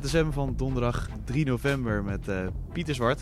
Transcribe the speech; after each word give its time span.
ZSM 0.00 0.30
van 0.30 0.54
donderdag 0.56 1.08
3 1.24 1.44
november 1.44 2.04
met 2.04 2.28
eh, 2.28 2.46
Pieter 2.72 2.94
Zwart. 2.94 3.20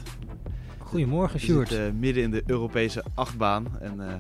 Goedemorgen, 0.79 1.41
We 1.41 1.47
Sjoerd. 1.47 1.69
zitten, 1.69 1.87
eh, 1.87 1.93
midden 1.93 2.23
in 2.23 2.31
de 2.31 2.43
Europese 2.47 3.05
achtbaan. 3.15 3.81
En, 3.81 4.09
eh, 4.09 4.15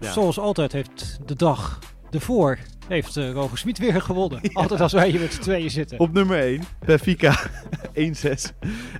ja. 0.00 0.12
Zoals 0.12 0.38
altijd 0.38 0.72
heeft 0.72 1.18
de 1.26 1.34
dag 1.34 1.78
ervoor 2.10 2.58
heeft 2.88 3.16
Roger 3.16 3.58
Smit 3.58 3.78
weer 3.78 4.02
gewonnen. 4.02 4.40
Altijd 4.52 4.80
als 4.80 4.92
wij 4.92 5.10
hier 5.10 5.20
met 5.20 5.32
z'n 5.32 5.40
tweeën 5.40 5.70
zitten. 5.70 6.00
Op 6.00 6.12
nummer 6.12 6.38
1, 6.38 6.62
Benfica 6.84 7.40
1-6. 7.94 8.52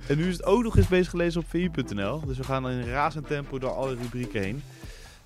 En 0.07 0.17
nu 0.17 0.27
is 0.27 0.37
het 0.37 0.43
ook 0.43 0.63
nog 0.63 0.77
eens 0.77 0.87
bezig 0.87 1.09
gelezen 1.09 1.41
op 1.41 1.47
VI.nl. 1.49 2.25
Dus 2.25 2.37
we 2.37 2.43
gaan 2.43 2.69
in 2.69 2.83
razend 2.83 3.27
tempo 3.27 3.59
door 3.59 3.71
alle 3.73 3.95
rubrieken 3.95 4.41
heen. 4.41 4.63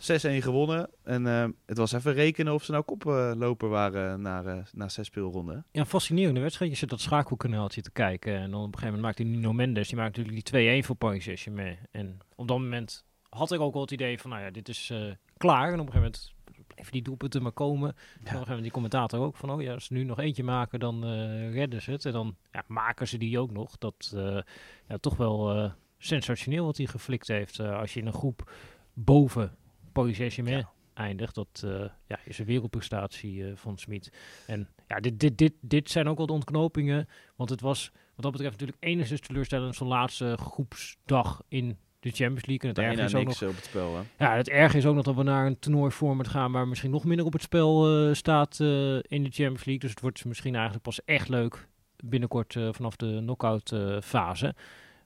6-1 0.02 0.04
gewonnen. 0.44 0.90
En 1.04 1.28
eh, 1.28 1.48
het 1.66 1.78
was 1.78 1.91
even 1.91 2.14
rekenen 2.14 2.54
of 2.54 2.64
ze 2.64 2.72
nou 2.72 2.84
koploper 2.84 3.70
waren 3.70 4.22
na, 4.22 4.44
eh, 4.44 4.58
na 4.72 4.90
zes 4.90 5.05
speelronden. 5.05 5.66
Ja, 5.72 5.86
fascinerende 5.86 6.40
wedstrijd. 6.40 6.72
Je 6.72 6.78
zit 6.78 6.90
dat 6.90 7.02
schakelkanaaltje 7.02 7.82
te 7.82 7.92
kijken. 7.92 8.36
En 8.36 8.52
dan 8.52 8.59
op 8.59 8.66
een 8.66 8.80
gegeven 8.80 8.86
moment 8.86 9.02
maakt 9.02 9.18
hij 9.18 9.28
Nino 9.28 9.54
Mendes. 9.54 9.88
Die 9.88 9.98
maakt 9.98 10.18
natuurlijk 10.18 10.52
die 10.52 10.84
2-1 10.84 10.86
voor 10.86 10.95
Paris 10.95 11.23
Saint-Germain. 11.23 11.78
En 11.92 12.17
op 12.36 12.48
dat 12.48 12.58
moment 12.58 13.06
had 13.31 13.52
ik 13.52 13.59
ook 13.59 13.75
al 13.75 13.81
het 13.81 13.92
idee 13.92 14.20
van, 14.20 14.30
nou 14.30 14.42
ja, 14.42 14.52
dit 14.52 14.70
is 14.70 14.90
eh, 14.90 15.12
klaar. 15.38 15.73
En 15.73 15.80
op 15.80 15.86
een 15.88 15.92
gegeven 15.92 16.02
moment 16.02 16.34
bleven 16.68 16.92
die 16.92 17.02
doelpunten 17.02 17.42
maar 17.42 17.52
komen. 17.52 17.90
Een 17.90 18.22
gegeven 18.22 18.40
moment 18.40 18.62
die 18.62 18.72
commentator 18.72 19.20
ook 19.20 19.36
van, 19.36 19.52
oh 19.52 19.62
ja, 19.62 19.73
als 19.73 19.86
ze 19.86 19.94
nu 19.94 20.03
nog 20.03 20.20
eentje 20.20 20.44
maken, 20.44 20.80
dan 20.80 21.03
eh, 21.03 21.53
redden 21.53 21.81
ze 21.81 21.92
het. 21.92 22.06
En 22.06 22.12
dan 22.12 22.36
ja, 22.52 22.64
maken 22.68 23.08
ze 23.08 23.18
die 23.18 23.40
ook 23.40 23.52
nog. 23.52 23.78
Dat 23.78 24.12
uh, 24.16 24.42
ja, 24.88 24.97
toch 24.97 25.18
wel 25.18 25.56
uh, 25.56 25.72
sensationeel 25.97 26.66
wat 26.66 26.78
hij 26.78 26.86
geflikt 26.86 27.28
heeft. 27.28 27.59
Uh, 27.59 27.80
als 27.80 27.94
je 27.94 28.00
in 28.00 28.06
een 28.06 28.14
groep 28.14 28.52
boven 28.94 29.56
Paris 29.92 30.17
Saint-Germain 30.17 30.58
ja. 30.58 30.72
eindigt. 30.94 31.36
Dat 31.36 31.61
uh, 31.66 31.86
ja, 32.08 32.20
is 32.25 32.39
een 32.39 32.45
wereldprestatie 32.45 33.36
uh, 33.36 33.52
van 33.56 33.78
Smit. 33.78 34.11
En 34.47 34.67
ja, 34.88 35.00
dit, 35.00 35.20
dit, 35.20 35.38
dit, 35.38 35.53
dit 35.61 35.89
zijn 35.89 36.08
ook 36.08 36.17
wel 36.17 36.25
de 36.25 36.34
ontknopingen. 36.34 37.08
Want 37.36 37.50
het 37.50 37.61
was 37.61 37.92
wat 37.94 38.23
dat 38.23 38.31
betreft 38.31 38.52
natuurlijk 38.52 38.84
enigszins 38.84 39.19
teleurstellend 39.19 39.75
zo'n 39.75 39.88
laatste 39.88 40.38
groepsdag 40.38 41.44
in 41.47 41.78
de 42.00 42.09
Champions 42.09 42.45
League. 42.45 42.69
En 42.69 42.75
het 42.75 42.78
erge 42.78 43.03
is 43.03 43.16
ook 43.16 43.25
nog, 43.25 43.44
op 43.44 43.56
het 43.56 43.66
spel, 43.66 43.95
hè? 43.95 44.25
Ja, 44.25 44.36
het 44.36 44.50
erge 44.50 44.78
is 44.78 44.86
ook 44.86 44.95
nog 44.95 45.03
dat 45.03 45.16
we 45.16 45.23
naar 45.23 45.45
een 45.45 45.59
toernooiformat 45.59 46.28
gaan 46.28 46.52
waar 46.52 46.67
misschien 46.67 46.92
nog 46.92 47.03
minder 47.03 47.25
op 47.25 47.34
het 47.34 47.42
spel 47.42 48.06
uh, 48.08 48.14
staat 48.14 48.59
in 49.02 49.23
de 49.23 49.30
Champions 49.30 49.66
League. 49.66 49.80
Dus 49.80 49.89
het 49.89 50.02
wordt 50.02 50.25
misschien 50.25 50.53
eigenlijk 50.53 50.84
pas 50.84 51.03
echt 51.06 51.30
leuk 51.30 51.67
binnenkort 52.03 52.53
vanaf 52.72 52.95
de 52.95 53.17
knockout 53.22 53.75
fase. 54.03 54.56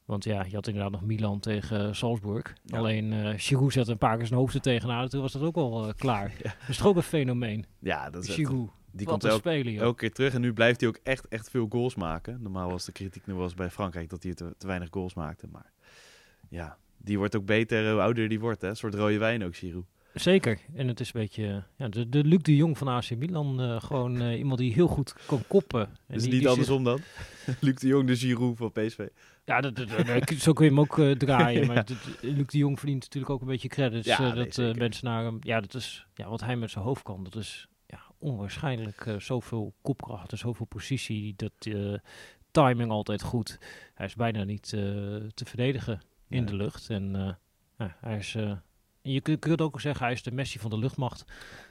Want 0.05 0.23
ja, 0.23 0.43
je 0.43 0.55
had 0.55 0.67
inderdaad 0.67 0.91
nog 0.91 1.01
Milan 1.01 1.39
tegen 1.39 1.87
uh, 1.87 1.93
Salzburg. 1.93 2.53
Ja. 2.63 2.77
Alleen 2.77 3.11
uh, 3.11 3.33
Giroud 3.37 3.73
zette 3.73 3.91
een 3.91 3.97
paar 3.97 4.17
keer 4.17 4.27
zijn 4.27 4.39
hoofd 4.39 4.53
er 4.53 4.61
tegenaan. 4.61 5.07
Toen 5.07 5.21
was 5.21 5.31
dat 5.31 5.41
ook 5.41 5.55
al 5.55 5.87
uh, 5.87 5.93
klaar. 5.97 6.33
ja. 6.43 6.55
Dat 6.59 6.69
is 6.69 6.77
toch 6.77 6.87
ook 6.87 6.95
een 6.95 7.01
fenomeen. 7.01 7.65
Ja, 7.79 8.09
dat 8.09 8.23
is 8.23 8.33
Giroud. 8.33 8.69
Die 8.91 9.07
komt 9.07 9.23
elke, 9.23 9.37
spelen, 9.37 9.77
elke 9.77 9.97
keer 9.97 10.11
terug. 10.11 10.33
En 10.33 10.41
nu 10.41 10.53
blijft 10.53 10.79
hij 10.79 10.89
ook 10.89 10.99
echt, 11.03 11.27
echt 11.27 11.49
veel 11.49 11.65
goals 11.69 11.95
maken. 11.95 12.41
Normaal 12.41 12.69
was 12.69 12.85
de 12.85 12.91
kritiek 12.91 13.27
nu 13.27 13.33
was 13.33 13.53
bij 13.53 13.69
Frankrijk 13.69 14.09
dat 14.09 14.23
hij 14.23 14.33
te, 14.33 14.55
te, 14.57 14.67
weinig 14.67 14.87
goals 14.91 15.13
maakte. 15.13 15.47
Maar 15.51 15.71
ja, 16.49 16.77
die 16.97 17.17
wordt 17.17 17.35
ook 17.35 17.45
beter 17.45 17.91
hoe 17.91 18.01
ouder 18.01 18.29
die 18.29 18.39
wordt. 18.39 18.61
Hè? 18.61 18.67
Een 18.67 18.75
soort 18.75 18.93
rode 18.93 19.17
wijn 19.17 19.43
ook, 19.43 19.55
Giroud. 19.55 19.85
Zeker. 20.15 20.59
En 20.73 20.87
het 20.87 20.99
is 20.99 21.13
een 21.13 21.21
beetje 21.21 21.63
ja, 21.75 21.87
de, 21.87 22.09
de 22.09 22.23
Luc 22.23 22.41
de 22.41 22.55
Jong 22.55 22.77
van 22.77 22.87
AC 22.87 23.15
Milan. 23.17 23.61
Uh, 23.61 23.81
gewoon 23.81 24.21
uh, 24.21 24.37
iemand 24.41 24.59
die 24.59 24.73
heel 24.73 24.87
goed 24.87 25.13
kan 25.25 25.43
koppen. 25.47 25.89
En 26.07 26.15
is 26.15 26.23
die, 26.23 26.33
niet 26.33 26.47
andersom 26.47 26.83
dan? 26.83 26.99
Luc 27.61 27.75
de 27.75 27.87
Jong, 27.87 28.07
de 28.07 28.15
Giroud 28.15 28.57
van 28.57 28.71
PSV. 28.71 29.07
Ja, 29.45 29.61
dat, 29.61 29.75
dat, 29.75 29.89
dat, 29.89 30.29
zo 30.37 30.53
kun 30.53 30.65
je 30.65 30.71
hem 30.71 30.79
ook 30.79 30.97
uh, 30.97 31.11
draaien. 31.11 31.67
Maar. 31.67 31.85
Luc 32.21 32.47
de 32.47 32.57
Jong 32.57 32.79
verdient 32.79 33.01
natuurlijk 33.01 33.33
ook 33.33 33.41
een 33.41 33.47
beetje 33.47 33.67
credits. 33.67 34.07
Ja, 34.07 34.31
dat 34.31 34.57
mensen 34.75 35.05
naar 35.05 35.23
hem... 35.23 35.37
Ja, 35.41 35.59
dat 35.59 35.73
is 35.73 36.07
ja, 36.13 36.29
wat 36.29 36.41
hij 36.41 36.55
met 36.55 36.71
zijn 36.71 36.83
hoofd 36.83 37.03
kan. 37.03 37.23
Dat 37.23 37.35
is 37.35 37.67
ja, 37.85 37.99
onwaarschijnlijk 38.17 39.15
zoveel 39.17 39.73
kopkracht 39.81 40.31
en 40.31 40.37
zoveel 40.37 40.65
positie. 40.65 41.33
Dat 41.35 41.69
timing 42.51 42.91
altijd 42.91 43.21
goed. 43.21 43.59
Hij 43.93 44.05
is 44.05 44.15
bijna 44.15 44.43
niet 44.43 44.69
te 45.33 45.45
verdedigen 45.45 46.01
in 46.27 46.45
de 46.45 46.55
lucht. 46.55 46.89
En 46.89 47.37
hij 47.77 48.17
is... 48.17 48.37
je 49.11 49.21
kunt, 49.21 49.39
kunt 49.39 49.61
ook 49.61 49.81
zeggen, 49.81 50.05
hij 50.05 50.13
is 50.13 50.23
de 50.23 50.31
Messi 50.31 50.59
van 50.59 50.69
de 50.69 50.77
luchtmacht. 50.77 51.25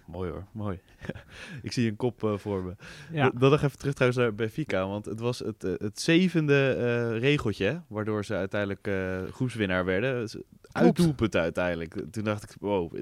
Mooi 0.06 0.30
hoor, 0.30 0.44
mooi. 0.52 0.80
ik 1.62 1.72
zie 1.72 1.88
een 1.88 1.96
kop 1.96 2.22
uh, 2.22 2.36
voor 2.36 2.62
me. 2.62 2.76
Ja. 3.12 3.30
Dan 3.30 3.50
nog 3.50 3.62
even 3.62 3.78
terug 3.78 3.94
trouwens 3.94 4.22
naar 4.22 4.34
Benfica, 4.34 4.88
want 4.88 5.04
het 5.04 5.20
was 5.20 5.38
het, 5.38 5.64
uh, 5.64 5.74
het 5.78 6.00
zevende 6.00 6.76
uh, 6.78 7.20
regeltje, 7.20 7.64
hè, 7.64 7.78
waardoor 7.86 8.24
ze 8.24 8.34
uiteindelijk 8.34 8.88
groepswinnaar 9.32 9.84
werden. 9.84 10.28
Uitdoelpunt 10.72 11.36
uiteindelijk. 11.36 12.04
Toen 12.10 12.24
dacht 12.24 12.42
ik, 12.42 12.56
wow, 12.60 12.96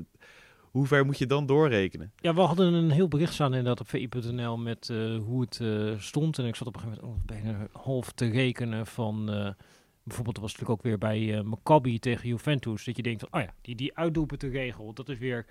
hoe 0.60 0.87
ver 0.87 1.06
moet 1.06 1.19
je 1.19 1.26
dan 1.26 1.47
doorrekenen? 1.47 2.12
Ja, 2.16 2.34
we 2.34 2.41
hadden 2.41 2.72
een 2.72 2.91
heel 2.91 3.09
bericht 3.09 3.32
staan 3.32 3.54
inderdaad 3.54 3.81
op 3.81 3.88
vi.nl 3.88 4.56
met 4.56 4.93
hoe 5.26 5.41
het 5.41 5.60
stond. 6.03 6.38
En 6.38 6.47
ik 6.47 6.56
zat 6.56 6.66
op 6.66 6.75
een 6.75 6.81
gegeven 6.81 7.04
moment 7.04 7.20
oh, 7.20 7.26
bijna 7.26 7.66
half 7.72 8.12
te 8.12 8.31
rekenen 8.31 8.87
van... 8.87 9.54
Bijvoorbeeld 10.03 10.39
was 10.39 10.53
natuurlijk 10.53 10.79
ook 10.79 10.87
weer 10.87 10.99
bij 10.99 11.21
uh, 11.21 11.41
Maccabi 11.41 11.99
tegen 11.99 12.29
Juventus. 12.29 12.85
Dat 12.85 12.97
je 12.97 13.03
denkt, 13.03 13.21
van, 13.21 13.41
oh 13.41 13.47
ja, 13.47 13.55
die, 13.61 13.75
die 13.75 13.97
uitdoelpuntenregel, 13.99 14.93
dat 14.93 15.09
is 15.09 15.19
weer 15.19 15.47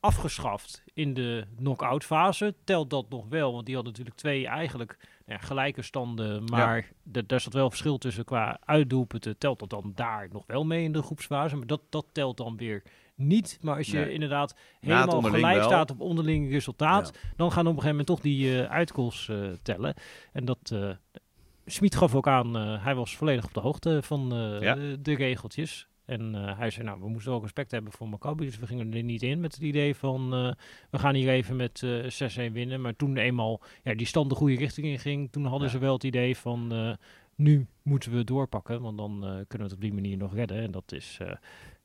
afgeschaft 0.00 0.82
in 0.94 1.14
de 1.14 1.46
knock-out 1.56 2.04
fase. 2.04 2.54
Telt 2.64 2.90
dat 2.90 3.08
nog 3.08 3.24
wel, 3.28 3.52
want 3.52 3.66
die 3.66 3.74
hadden 3.74 3.92
natuurlijk 3.92 4.20
twee 4.20 4.46
eigenlijk 4.46 4.96
nou 5.26 5.40
ja, 5.40 5.46
gelijke 5.46 5.82
standen. 5.82 6.44
Maar 6.44 6.90
ja. 7.12 7.22
daar 7.26 7.40
zat 7.40 7.52
wel 7.52 7.68
verschil 7.68 7.98
tussen 7.98 8.24
qua 8.24 8.58
uitdoelpunten. 8.64 9.38
Telt 9.38 9.58
dat 9.58 9.70
dan 9.70 9.92
daar 9.94 10.28
nog 10.32 10.44
wel 10.46 10.64
mee 10.64 10.84
in 10.84 10.92
de 10.92 11.02
groepsfase? 11.02 11.56
Maar 11.56 11.66
dat, 11.66 11.80
dat 11.88 12.06
telt 12.12 12.36
dan 12.36 12.56
weer 12.56 12.82
niet. 13.14 13.58
Maar 13.60 13.76
als 13.76 13.90
je 13.90 13.98
Nee. 13.98 14.12
inderdaad 14.12 14.54
helemaal 14.80 15.22
gelijk 15.22 15.56
wel. 15.56 15.64
staat 15.64 15.90
op 15.90 16.00
onderling 16.00 16.50
resultaat... 16.50 17.10
Ja. 17.14 17.20
dan 17.36 17.52
gaan 17.52 17.66
op 17.66 17.76
een 17.76 17.82
gegeven 17.82 17.88
moment 17.88 18.06
toch 18.06 18.20
die 18.20 18.50
uh, 18.50 18.64
uitgoals 18.64 19.28
uh, 19.30 19.52
tellen. 19.62 19.94
En 20.32 20.44
dat... 20.44 20.70
Uh, 20.72 20.90
Smit 21.70 21.96
gaf 21.96 22.14
ook 22.14 22.28
aan, 22.28 22.56
uh, 22.56 22.84
hij 22.84 22.94
was 22.94 23.16
volledig 23.16 23.44
op 23.44 23.54
de 23.54 23.60
hoogte 23.60 24.02
van 24.02 24.28
Ja. 24.60 24.74
de, 24.74 24.98
de 25.02 25.14
regeltjes. 25.14 25.88
En 26.04 26.34
uh, 26.34 26.58
hij 26.58 26.70
zei, 26.70 26.86
nou, 26.86 27.00
we 27.00 27.08
moesten 27.08 27.32
ook 27.32 27.42
respect 27.42 27.70
hebben 27.70 27.92
voor 27.92 28.08
Maccabi. 28.08 28.44
Dus 28.44 28.58
we 28.58 28.66
gingen 28.66 28.94
er 28.94 29.02
niet 29.02 29.22
in 29.22 29.40
met 29.40 29.54
het 29.54 29.62
idee 29.62 29.94
van, 29.94 30.30
we 30.90 30.98
gaan 30.98 31.14
hier 31.14 31.28
even 31.28 31.56
met 31.56 31.82
uh, 31.84 32.48
6-1 32.48 32.52
winnen. 32.52 32.80
Maar 32.80 32.96
toen 32.96 33.16
eenmaal 33.16 33.60
ja, 33.82 33.94
die 33.94 34.06
stand 34.06 34.28
de 34.30 34.34
goede 34.36 34.56
richting 34.56 34.86
in 34.86 34.98
ging, 34.98 35.32
toen 35.32 35.44
hadden 35.44 35.66
Ja. 35.66 35.72
ze 35.72 35.78
wel 35.78 35.92
het 35.92 36.04
idee 36.04 36.36
van, 36.36 36.96
nu 37.34 37.66
moeten 37.82 38.12
we 38.12 38.24
doorpakken. 38.24 38.80
Want 38.82 38.98
dan 38.98 39.12
uh, 39.14 39.20
kunnen 39.20 39.46
we 39.48 39.62
het 39.62 39.72
op 39.72 39.80
die 39.80 39.92
manier 39.94 40.16
nog 40.16 40.34
redden. 40.34 40.62
En 40.62 40.70
dat 40.70 40.92
is, 40.92 41.18
uh, 41.22 41.32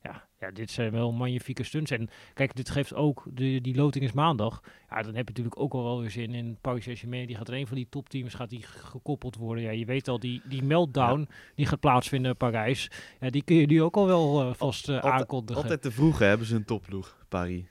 ja, 0.04 0.28
ja, 0.38 0.50
dit 0.50 0.70
zijn 0.70 0.90
wel 0.90 1.12
magnifieke 1.12 1.62
stunts. 1.62 1.90
En 1.90 2.08
kijk, 2.34 2.54
dit 2.54 2.70
geeft 2.70 2.94
ook, 2.94 3.24
de, 3.30 3.60
die 3.60 3.74
loting 3.74 4.04
is 4.04 4.12
maandag. 4.12 4.60
Ja, 4.88 5.02
dan 5.02 5.14
heb 5.14 5.26
je 5.26 5.34
natuurlijk 5.34 5.60
ook 5.60 5.72
al 5.72 5.84
wel 5.84 6.00
weer 6.00 6.10
zin 6.10 6.34
in 6.34 6.58
Paris 6.60 6.84
Saint-Germain. 6.84 7.26
Die 7.26 7.36
gaat 7.36 7.48
er 7.48 7.54
een 7.54 7.66
van 7.66 7.76
die 7.76 7.88
topteams 7.88 8.34
gaat 8.34 8.50
die 8.50 8.62
gekoppeld 8.62 9.36
worden. 9.36 9.64
Ja, 9.64 9.70
je 9.70 9.84
weet 9.84 10.08
al, 10.08 10.18
die, 10.18 10.42
die 10.44 10.62
meltdown 10.62 11.20
ja. 11.20 11.26
die 11.54 11.66
gaat 11.66 11.80
plaatsvinden 11.80 12.30
in 12.30 12.36
Parijs. 12.36 12.90
Ja, 13.20 13.30
die 13.30 13.42
kun 13.42 13.56
je 13.56 13.66
nu 13.66 13.82
ook 13.82 13.96
al 13.96 14.06
wel 14.06 14.42
uh, 14.42 14.54
vast 14.54 14.88
uh, 14.88 14.94
Altijd- 14.94 15.12
aankondigen. 15.12 15.62
Altijd 15.62 15.82
te 15.82 15.90
vroeg 15.90 16.18
hè, 16.18 16.26
hebben 16.26 16.46
ze 16.46 16.54
een 16.54 16.64
topploeg, 16.64 17.18
Paris. 17.28 17.64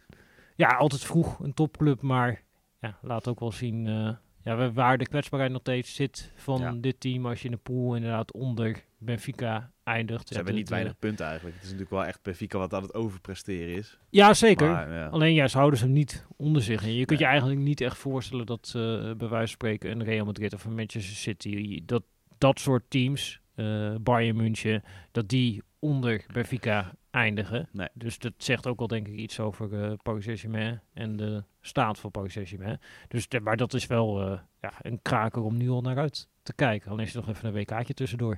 Ja, 0.56 0.68
altijd 0.76 1.04
vroeg 1.04 1.40
een 1.40 1.54
topclub, 1.54 2.02
maar 2.02 2.44
ja, 2.80 2.98
laat 3.02 3.28
ook 3.28 3.40
wel 3.40 3.52
zien 3.52 3.86
uh, 3.86 4.10
ja, 4.44 4.56
waar- 4.56 4.74
waar 4.74 4.98
de 4.98 5.08
kwetsbaarheid 5.08 5.52
nog 5.52 5.62
steeds 5.62 5.96
zit 5.96 6.31
van 6.36 6.59
Ja. 6.59 6.72
dit 6.72 7.00
team. 7.00 7.26
Als 7.26 7.40
je 7.40 7.46
in 7.46 7.52
de 7.52 7.58
pool 7.64 7.96
inderdaad 7.96 8.34
onder 8.34 8.84
Benfica 8.97 9.72
eindigt. 9.84 10.28
Ze 10.28 10.34
Ja, 10.34 10.35
hebben 10.40 10.56
niet 10.56 10.70
weinig 10.70 10.91
eh, 10.91 11.00
punten 11.00 11.26
eigenlijk. 11.26 11.56
Het 11.56 11.64
is 11.66 11.72
natuurlijk 11.72 11.96
wel 11.97 12.06
echt 12.06 12.22
Benfica 12.22 12.58
wat 12.58 12.73
aan 12.73 12.82
het 12.82 12.94
overpresteren 12.94 13.76
is. 13.76 13.97
Ja, 14.09 14.34
zeker. 14.34 14.70
Maar, 14.70 14.94
ja. 14.94 15.08
Alleen 15.08 15.34
ja, 15.34 15.47
ze 15.47 15.58
houden 15.58 15.79
ze 15.79 15.88
niet 15.88 16.26
onder 16.38 16.62
zich. 16.62 16.84
En 16.84 16.94
je 16.94 17.06
kunt 17.06 17.20
je 17.20 17.26
eigenlijk 17.26 17.59
niet 17.59 17.82
echt 17.82 17.97
voorstellen 17.97 18.46
dat 18.46 18.73
eh, 18.76 18.82
bij 19.02 19.16
wijze 19.17 19.29
van 19.38 19.47
spreken 19.47 19.91
een 19.91 20.03
Real 20.03 20.26
Madrid 20.26 20.53
of 20.53 20.66
een 20.66 20.76
Manchester 20.76 21.16
City, 21.16 21.82
dat 21.85 22.03
dat 22.38 22.59
soort 22.59 22.84
teams, 22.88 23.40
eh 23.56 23.96
Bayern 24.02 24.35
München, 24.35 24.84
dat 25.12 25.29
die 25.29 25.62
onder 25.79 26.26
Benfica 26.34 26.94
eindigen. 27.14 27.68
Nee. 27.72 27.88
Dus 27.94 28.20
dat 28.20 28.34
zegt 28.38 28.68
ook 28.68 28.80
wel 28.80 28.88
denk 28.88 29.08
ik 29.08 29.14
iets 29.16 29.40
over 29.40 29.84
eh 29.84 29.94
Paris 30.04 30.24
Saint-Germain 30.24 30.82
en 30.94 31.16
de 31.16 31.44
staat 31.62 32.00
van 32.00 32.12
Paris 32.12 32.34
Saint-Germain. 32.34 32.80
Dus, 33.08 33.28
de- 33.28 33.40
maar 33.40 33.58
dat 33.58 33.74
is 33.74 33.86
wel 33.88 34.22
eh, 34.22 34.40
ja, 34.62 34.74
een 34.82 35.00
kraker 35.02 35.42
om 35.42 35.58
nu 35.58 35.70
al 35.70 35.82
naar 35.82 35.98
uit 35.98 36.28
te 36.44 36.54
kijken. 36.54 36.92
Al 36.92 37.00
is 37.00 37.16
er 37.16 37.20
nog 37.26 37.30
even 37.36 37.48
een 37.48 37.54
WK'tje 37.54 37.94
tussendoor. 37.94 38.38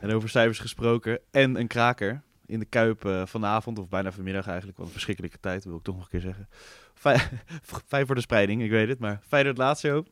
En 0.00 0.12
over 0.12 0.28
cijfers 0.28 0.58
gesproken. 0.58 1.20
En 1.30 1.56
een 1.56 1.66
kraker 1.66 2.22
in 2.46 2.58
de 2.58 2.64
Kuip 2.64 3.04
eh, 3.04 3.26
vanavond, 3.26 3.78
of 3.78 3.88
bijna 3.88 4.12
vanmiddag 4.12 4.46
eigenlijk. 4.46 4.76
Wat 4.78 4.86
een 4.86 4.92
verschrikkelijke 4.92 5.40
tijd, 5.40 5.64
wil 5.64 5.76
ik 5.76 5.82
toch 5.82 5.94
nog 5.94 6.04
een 6.04 6.10
keer 6.10 6.20
zeggen. 6.20 6.48
Vij- 6.94 7.28
Vijf 7.88 8.06
voor 8.06 8.14
de 8.14 8.20
spreiding, 8.20 8.62
ik 8.62 8.70
weet 8.70 8.88
het. 8.88 8.98
Maar 8.98 9.20
Feyenoord 9.26 9.58
Lazio, 9.58 10.04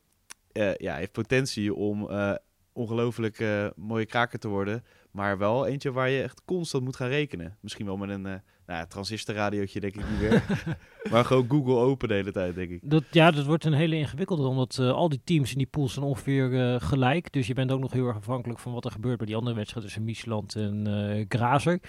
eh, 0.53 0.75
ja, 0.75 0.95
heeft 0.97 1.13
potentie 1.13 1.75
om 1.75 2.11
eh 2.11 2.35
ongelooflijk 2.73 3.45
mooie 3.77 4.07
kraker 4.07 4.39
te 4.39 4.49
worden. 4.49 4.85
Maar 5.15 5.39
wel 5.39 5.67
eentje 5.67 5.93
waar 5.93 6.11
je 6.11 6.23
echt 6.23 6.43
constant 6.45 6.85
moet 6.85 6.97
gaan 6.97 7.09
rekenen. 7.09 7.57
Misschien 7.61 7.87
wel 7.87 7.97
met 7.97 8.09
een 8.09 8.27
eh 8.27 8.33
nou 8.67 8.79
ja, 8.79 8.87
transistorradiootje, 8.87 9.81
denk 9.81 9.95
ik 9.95 10.11
niet 10.11 10.21
meer. 10.21 10.67
maar 11.11 11.25
gewoon 11.25 11.47
Google 11.49 11.75
open 11.75 12.09
de 12.09 12.15
hele 12.15 12.33
tijd, 12.33 12.55
denk 12.55 12.71
ik. 12.71 12.81
Dat, 12.83 13.05
ja, 13.11 13.31
dat 13.31 13.45
wordt 13.45 13.65
een 13.65 13.73
hele 13.73 13.97
ingewikkelde, 13.97 14.47
omdat 14.47 14.79
eh, 14.81 14.93
al 14.93 15.09
die 15.09 15.21
teams 15.25 15.53
in 15.53 15.59
die 15.59 15.67
pools 15.67 15.93
zijn 15.93 16.05
ongeveer 16.05 16.61
eh, 16.61 16.81
gelijk. 16.81 17.33
Dus 17.33 17.47
je 17.47 17.55
bent 17.55 17.73
ook 17.73 17.81
nog 17.81 17.93
heel 17.93 18.07
erg 18.07 18.17
afhankelijk 18.17 18.59
van 18.59 18.73
wat 18.73 18.85
er 18.85 18.91
gebeurt 18.91 19.17
bij 19.17 19.27
die 19.27 19.37
andere 19.37 19.57
wedstrijden 19.57 19.91
tussen 19.91 20.07
Micheland 20.07 20.57
en 20.57 21.27
Grazer. 21.29 21.81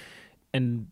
En 0.50 0.92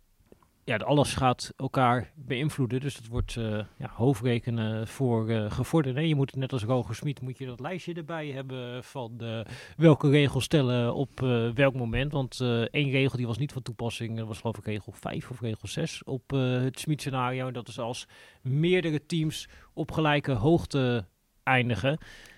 ja, 0.66 0.76
alles 0.78 1.14
gaat 1.14 1.54
elkaar 1.56 2.12
beïnvloeden. 2.16 2.80
Dus 2.80 2.96
dat 2.96 3.08
wordt 3.08 3.38
eh, 3.38 3.60
ja, 3.78 3.90
hoofdrekenen 3.94 4.88
voor 4.88 5.30
eh 5.30 5.52
gevorderden. 5.52 6.08
Je 6.08 6.16
moet 6.16 6.36
net 6.36 6.54
als 6.54 6.64
Roger 6.64 6.96
Smit 6.96 7.22
moet 7.22 7.38
je 7.38 7.46
dat 7.46 7.60
lijstje 7.60 7.94
erbij 7.94 8.28
hebben 8.28 8.84
van 8.84 9.14
eh, 9.18 9.40
welke 9.78 10.10
regels 10.10 10.44
stellen 10.44 10.94
op 10.94 11.20
welk 11.54 11.74
moment. 11.74 12.12
Want 12.12 12.40
één 12.72 12.90
regel 12.90 13.18
die 13.18 13.28
was 13.28 13.38
niet 13.38 13.52
van 13.52 13.62
toepassing. 13.62 14.18
Dat 14.18 14.28
was 14.28 14.40
geloof 14.40 14.58
ik 14.58 14.66
regel 14.66 14.92
5 14.92 15.30
of 15.30 15.42
regel 15.42 15.68
6 15.68 16.04
op 16.04 16.30
het 16.30 16.80
Smit 16.80 17.02
scenario. 17.02 17.52
Dat 17.52 17.68
is 17.68 17.80
als 17.80 18.08
meerdere 18.42 19.06
teams 19.06 19.50
op 19.74 19.92
gelijke 19.92 20.32
hoogte 20.32 21.06
eindigen. 21.44 21.98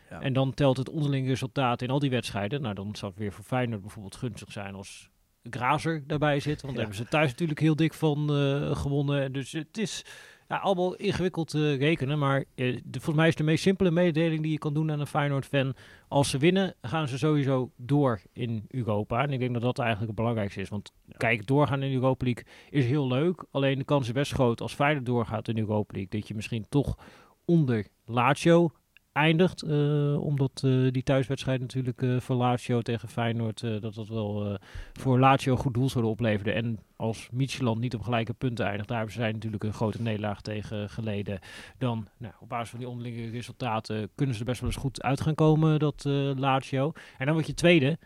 Ja. 0.09 0.21
En 0.21 0.33
dan 0.33 0.53
telt 0.53 0.77
het 0.77 0.89
onderling 0.89 1.27
resultaat 1.27 1.81
in 1.81 1.89
al 1.89 1.99
die 1.99 2.09
wedstrijden. 2.09 2.61
Nou, 2.61 2.75
dan 2.75 2.95
zou 2.95 3.11
het 3.11 3.21
weer 3.21 3.31
voor 3.31 3.43
Feyenoord 3.43 3.81
bijvoorbeeld 3.81 4.15
gunstig 4.15 4.51
zijn 4.51 4.75
als 4.75 5.09
Grazer 5.49 6.03
daarbij 6.07 6.39
zit. 6.39 6.61
Want 6.61 6.73
Ja. 6.73 6.79
daar 6.79 6.87
hebben 6.89 7.05
ze 7.05 7.07
thuis 7.11 7.29
natuurlijk 7.29 7.59
heel 7.59 7.75
dik 7.75 7.93
van 7.93 8.29
eh, 8.35 8.75
gewonnen. 8.75 9.33
Dus 9.33 9.51
het 9.51 9.77
is 9.77 10.05
ja, 10.47 10.57
allemaal 10.57 10.95
ingewikkeld 10.95 11.49
te 11.49 11.73
rekenen. 11.73 12.19
Maar 12.19 12.43
eh, 12.55 12.75
de, 12.83 12.99
volgens 12.99 13.15
mij 13.15 13.27
is 13.27 13.35
de 13.35 13.43
meest 13.43 13.61
simpele 13.63 13.91
mededeling 13.91 14.41
die 14.41 14.51
je 14.51 14.57
kan 14.57 14.73
doen 14.73 14.91
aan 14.91 14.99
een 14.99 15.07
Feyenoord-fan. 15.07 15.73
Als 16.07 16.29
ze 16.29 16.37
winnen, 16.37 16.75
gaan 16.81 17.07
ze 17.07 17.17
sowieso 17.17 17.71
door 17.77 18.21
in 18.33 18.65
Europa. 18.67 19.21
En 19.23 19.31
ik 19.31 19.39
denk 19.39 19.53
dat 19.53 19.61
dat 19.61 19.77
eigenlijk 19.79 20.07
het 20.09 20.19
belangrijkste 20.19 20.61
is. 20.61 20.69
Want 20.69 20.91
kijk, 21.17 21.47
doorgaan 21.47 21.83
in 21.83 21.89
de 21.89 21.95
Europa 21.95 22.25
League 22.25 22.43
is 22.69 22.85
heel 22.85 23.07
leuk. 23.07 23.45
Alleen 23.51 23.77
de 23.77 23.83
kans 23.83 24.07
is 24.07 24.13
best 24.13 24.31
groot 24.33 24.61
als 24.61 24.73
Feyenoord 24.73 25.05
doorgaat 25.05 25.47
in 25.47 25.55
de 25.55 25.61
Europa 25.61 25.93
League. 25.93 26.19
Dat 26.19 26.27
je 26.27 26.35
misschien 26.35 26.65
toch 26.69 26.97
onder 27.45 27.87
Lazio 28.05 28.71
eindigt. 29.15 29.61
eh, 29.61 30.21
omdat 30.21 30.61
eh, 30.65 30.91
die 30.91 31.03
thuiswedstrijd 31.03 31.59
natuurlijk 31.59 32.01
eh 32.01 32.19
voor 32.19 32.35
Lazio 32.35 32.81
tegen 32.81 33.09
Feyenoord... 33.09 33.61
dat 33.81 33.93
dat 33.93 34.07
wel 34.07 34.59
voor 34.93 35.19
Lazio 35.19 35.55
goed 35.55 35.73
doel 35.73 35.89
zouden 35.89 36.11
opleveren. 36.11 36.55
En 36.55 36.79
als 36.95 37.29
Micheland 37.31 37.79
niet 37.79 37.95
op 37.95 38.01
gelijke 38.01 38.33
punten 38.33 38.65
eindigt... 38.65 38.87
daar 38.87 38.97
hebben 38.97 39.15
zij 39.15 39.31
natuurlijk 39.31 39.63
een 39.63 39.73
grote 39.73 40.01
nederlaag 40.01 40.41
tegen 40.41 40.89
geleden. 40.89 41.39
Dan 41.77 42.07
nou, 42.17 42.33
op 42.39 42.49
basis 42.49 42.69
van 42.69 42.79
die 42.79 42.89
onderlinge 42.89 43.29
resultaten... 43.29 44.09
kunnen 44.15 44.35
ze 44.35 44.41
er 44.41 44.47
best 44.47 44.61
wel 44.61 44.69
eens 44.69 44.79
goed 44.79 45.01
uit 45.01 45.21
gaan 45.21 45.35
komen, 45.35 45.79
dat 45.79 46.03
Lazio. 46.37 46.91
En 47.17 47.25
dan 47.25 47.35
word 47.35 47.47
je 47.47 47.53
tweede... 47.53 47.97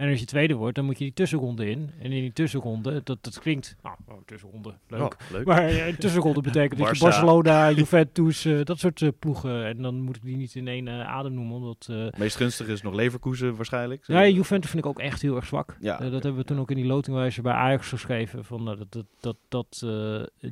En 0.00 0.10
als 0.10 0.18
je 0.18 0.24
tweede 0.24 0.54
wordt, 0.54 0.74
dan 0.76 0.84
moet 0.84 0.98
je 0.98 1.04
die 1.04 1.12
tussenronde 1.12 1.70
in. 1.70 1.90
En 1.98 2.12
in 2.12 2.20
die 2.20 2.32
tussenronde, 2.32 3.00
dat, 3.04 3.18
dat 3.20 3.38
klinkt... 3.38 3.76
Nou, 3.82 3.96
oh, 4.08 4.14
tussenronde, 4.26 4.74
leuk. 4.88 5.00
Oh, 5.00 5.10
leuk. 5.30 5.46
Maar 5.46 5.64
eh, 5.64 5.94
tussenronde 5.94 6.40
betekent 6.40 6.80
dat 6.80 6.96
je. 6.96 7.04
Barcelona, 7.04 7.70
Juventus, 7.80 8.44
eh, 8.44 8.64
dat 8.64 8.78
soort 8.78 9.02
eh, 9.02 9.08
ploegen. 9.18 9.66
En 9.66 9.82
dan 9.82 10.00
moet 10.00 10.16
ik 10.16 10.22
die 10.22 10.36
niet 10.36 10.54
in 10.54 10.68
één 10.68 10.88
adem 10.88 11.34
noemen. 11.34 11.56
Omdat, 11.56 11.88
Meest 12.18 12.36
gunstig 12.36 12.66
is 12.66 12.82
nog 12.82 12.94
Leverkusen 12.94 13.56
waarschijnlijk. 13.56 14.06
ja, 14.06 14.26
Juventus 14.26 14.70
vind 14.70 14.84
ik 14.84 14.90
ook 14.90 14.98
echt 14.98 15.22
heel 15.22 15.36
erg 15.36 15.46
zwak. 15.46 15.76
Ja, 15.80 15.96
dat 15.98 16.22
hebben 16.22 16.36
we 16.36 16.44
toen 16.44 16.60
ook 16.60 16.70
in 16.70 16.76
die 16.76 16.86
lotingwijzer 16.86 17.42
bij 17.42 17.52
Ajax 17.52 17.88
geschreven. 17.88 18.44
Van, 18.44 18.64
dat 18.64 18.86
dat, 18.90 19.06
dat, 19.20 19.36
dat 19.48 19.86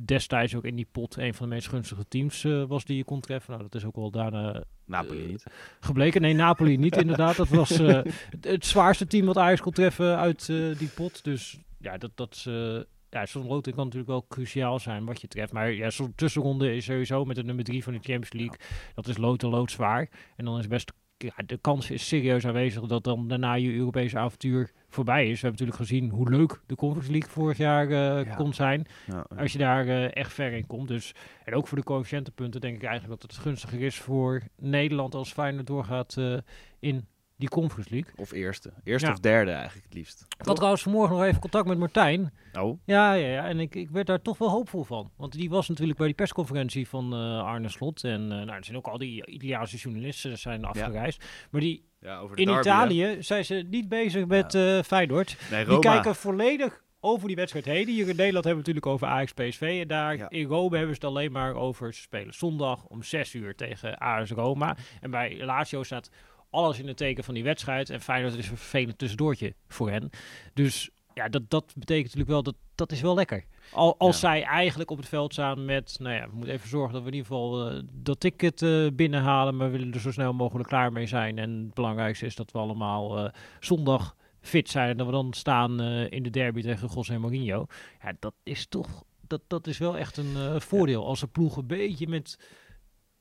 destijds 0.05 0.55
ook 0.55 0.65
in 0.65 0.75
die 0.75 0.87
pot 0.91 1.17
een 1.17 1.33
van 1.33 1.49
de 1.49 1.55
meest 1.55 1.67
gunstige 1.67 2.07
teams 2.07 2.45
was 2.67 2.85
die 2.85 2.97
je 2.97 3.03
kon 3.03 3.19
treffen. 3.19 3.51
Nou, 3.51 3.63
dat 3.63 3.75
is 3.75 3.85
ook 3.85 3.95
wel 3.95 4.11
daarna 4.11 4.63
Napoli 4.89 5.25
niet. 5.25 5.43
gebleken. 5.79 6.21
Nee, 6.21 6.33
Napoli 6.33 6.77
niet 6.77 6.97
inderdaad. 7.03 7.35
Dat 7.35 7.49
was 7.49 7.79
eh, 7.79 8.01
het, 8.41 8.65
zwaarste 8.65 9.07
team 9.07 9.25
wat 9.25 9.37
Ajax 9.37 9.61
kon 9.61 9.71
treffen 9.71 10.17
uit 10.17 10.49
eh, 10.49 10.77
die 10.77 10.87
pot. 10.87 11.23
Dus 11.23 11.59
ja, 11.77 11.97
dat, 11.97 12.11
dat 12.15 12.45
eh, 12.47 12.79
ja, 13.09 13.25
zo'n 13.25 13.47
loting 13.47 13.75
kan 13.75 13.83
natuurlijk 13.83 14.11
wel 14.11 14.25
cruciaal 14.29 14.79
zijn 14.79 15.05
wat 15.05 15.21
je 15.21 15.27
treft. 15.27 15.51
Maar 15.51 15.71
ja, 15.71 15.89
zo'n 15.89 16.15
tussenronde 16.15 16.75
is 16.75 16.85
sowieso 16.85 17.25
met 17.25 17.35
de 17.35 17.43
nummer 17.43 17.63
drie 17.63 17.83
van 17.83 17.93
de 17.93 17.99
Champions 18.01 18.33
League. 18.33 18.57
Dat 18.95 19.07
is 19.07 19.17
lood 19.17 19.43
en 19.43 19.49
lood 19.49 19.71
zwaar. 19.71 20.09
En 20.35 20.45
dan 20.45 20.59
is 20.59 20.67
best... 20.67 20.91
Ja, 21.21 21.33
de 21.45 21.57
kans 21.57 21.91
is 21.91 22.07
serieus 22.07 22.45
aanwezig 22.47 22.85
dat 22.85 23.03
dan 23.03 23.27
daarna 23.27 23.53
je 23.53 23.73
Europese 23.73 24.17
avontuur 24.17 24.71
voorbij 24.89 25.21
is. 25.29 25.41
We 25.41 25.47
hebben 25.47 25.51
natuurlijk 25.65 25.77
gezien 25.89 26.09
hoe 26.09 26.29
leuk 26.29 26.61
de 26.65 26.75
Conference 26.75 27.11
League 27.11 27.29
vorig 27.29 27.57
jaar 27.57 27.83
eh, 27.89 28.25
Ja. 28.25 28.35
kon 28.35 28.53
zijn. 28.53 28.85
Ja, 29.07 29.25
Als 29.37 29.51
je 29.51 29.57
daar 29.57 29.87
eh, 29.87 30.15
echt 30.15 30.33
ver 30.33 30.51
in 30.53 30.67
komt. 30.67 30.87
Dus, 30.87 31.13
en 31.45 31.53
ook 31.53 31.67
voor 31.67 31.77
de 31.77 31.83
coëfficiëntenpunten 31.83 32.61
denk 32.61 32.75
ik 32.75 32.83
eigenlijk 32.83 33.21
dat 33.21 33.31
het 33.31 33.41
gunstiger 33.41 33.81
is 33.81 33.97
voor 33.97 34.41
Nederland 34.57 35.15
als 35.15 35.33
Feyenoord 35.33 35.67
doorgaat 35.67 36.17
eh, 36.17 36.37
in 36.79 37.07
die 37.39 37.49
Conference 37.49 37.89
League. 37.93 38.11
Of 38.15 38.31
eerste. 38.31 38.73
Eerste 38.83 39.07
Ja. 39.07 39.13
of 39.13 39.19
derde 39.19 39.51
eigenlijk 39.51 39.85
het 39.85 39.93
liefst. 39.93 40.25
Ik 40.39 40.45
had 40.45 40.55
trouwens 40.55 40.83
vanmorgen 40.83 41.15
nog 41.15 41.25
even 41.25 41.41
contact 41.41 41.67
met 41.67 41.77
Martijn. 41.77 42.33
Oh, 42.59 42.79
Ja, 42.85 43.13
ja, 43.13 43.27
ja. 43.27 43.45
En 43.47 43.59
ik, 43.59 43.75
ik 43.75 43.89
werd 43.89 44.07
daar 44.07 44.21
toch 44.21 44.37
wel 44.37 44.49
hoopvol 44.49 44.83
van. 44.83 45.11
Want 45.17 45.31
die 45.31 45.49
was 45.49 45.67
natuurlijk 45.69 45.97
bij 45.97 46.07
die 46.07 46.15
persconferentie 46.15 46.87
van 46.87 47.13
eh, 47.13 47.43
Arne 47.43 47.69
Slot. 47.69 48.03
En 48.03 48.21
eh, 48.21 48.37
nou, 48.37 48.51
er 48.51 48.63
zijn 48.65 48.77
ook 48.77 48.87
al 48.87 48.97
die 48.97 49.25
Italiaanse 49.25 49.77
journalisten 49.77 50.37
zijn 50.37 50.65
afgereisd. 50.65 51.23
Maar 51.51 51.61
die 51.61 51.85
ja, 51.99 52.17
over 52.19 52.35
de 52.35 52.41
in 52.41 52.47
derby, 52.47 52.61
Italië 52.67 53.17
zijn 53.19 53.45
ze 53.45 53.65
niet 53.69 53.89
bezig 53.89 54.25
met 54.25 54.55
eh 54.55 54.81
Feyenoord. 54.81 55.37
Nee, 55.51 55.65
Die 55.65 55.79
kijken 55.79 56.15
volledig 56.15 56.81
over 56.99 57.27
die 57.27 57.35
wedstrijd 57.35 57.65
heen. 57.65 57.87
Hier 57.87 58.07
in 58.09 58.15
Nederland 58.15 58.45
hebben 58.45 58.63
we 58.63 58.69
natuurlijk 58.69 58.85
over 58.85 59.07
Ajax 59.07 59.33
PSV. 59.33 59.77
En 59.81 59.87
daar 59.87 60.17
Ja. 60.17 60.29
in 60.29 60.45
Rome 60.45 60.77
hebben 60.77 60.95
ze 60.95 61.01
het 61.01 61.09
alleen 61.09 61.31
maar 61.31 61.53
over 61.53 61.93
ze 61.93 62.01
spelen 62.01 62.33
zondag 62.33 62.85
om 62.85 63.03
6 63.03 63.33
uur 63.33 63.55
tegen 63.55 63.97
AS 63.97 64.31
Roma. 64.31 64.77
En 65.01 65.11
bij 65.11 65.37
Lazio 65.45 65.83
staat 65.83 66.09
alles 66.49 66.79
in 66.79 66.87
het 66.87 66.97
teken 66.97 67.23
van 67.23 67.33
die 67.33 67.43
wedstrijd. 67.43 67.89
En 67.89 68.01
Feyenoord 68.01 68.35
is 68.35 68.49
een 68.49 68.57
vervelend 68.57 68.97
tussendoortje 68.97 69.53
voor 69.67 69.89
hen. 69.89 70.09
Dus 70.53 70.89
ja, 71.13 71.29
dat, 71.29 71.49
dat 71.49 71.65
betekent 71.75 72.03
natuurlijk 72.05 72.29
wel 72.31 72.43
dat 72.43 72.55
dat 72.75 72.91
is 72.91 73.01
wel 73.01 73.15
lekker. 73.15 73.45
Al, 73.71 73.95
als 73.97 74.21
Ja. 74.21 74.27
zij 74.29 74.43
eigenlijk 74.43 74.91
op 74.91 74.97
het 74.97 75.07
veld 75.07 75.33
staan 75.33 75.65
met, 75.65 75.95
nou 75.99 76.15
ja, 76.15 76.29
we 76.29 76.35
moeten 76.35 76.53
even 76.53 76.69
zorgen 76.69 76.93
dat 76.93 77.01
we 77.01 77.07
in 77.07 77.13
ieder 77.15 77.27
geval 77.27 77.69
eh, 77.69 77.81
dat 77.91 78.19
ticket 78.19 78.61
eh, 78.61 78.87
binnenhalen. 78.93 79.55
Maar 79.57 79.71
we 79.71 79.77
willen 79.77 79.93
er 79.93 79.99
zo 79.99 80.11
snel 80.11 80.33
mogelijk 80.33 80.69
klaar 80.69 80.91
mee 80.91 81.05
zijn. 81.07 81.37
En 81.37 81.49
het 81.65 81.73
belangrijkste 81.73 82.25
is 82.25 82.35
dat 82.35 82.51
we 82.51 82.57
allemaal 82.57 83.17
eh, 83.17 83.31
zondag 83.59 84.15
fit 84.41 84.69
zijn. 84.69 84.89
En 84.89 84.97
dat 84.97 85.05
we 85.05 85.11
dan 85.11 85.33
staan 85.33 85.81
in 86.09 86.23
de 86.23 86.29
derby 86.29 86.61
tegen 86.61 86.89
José 86.93 87.17
Mourinho. 87.17 87.65
Ja, 88.03 88.13
dat 88.19 88.33
is 88.43 88.67
toch, 88.67 89.03
dat, 89.27 89.41
dat 89.47 89.67
is 89.67 89.77
wel 89.77 89.97
echt 89.97 90.17
een 90.17 90.61
voordeel. 90.61 91.05
Als 91.05 91.21
een 91.21 91.31
ploeg 91.31 91.57
een 91.57 91.67
beetje 91.67 92.07
met 92.07 92.39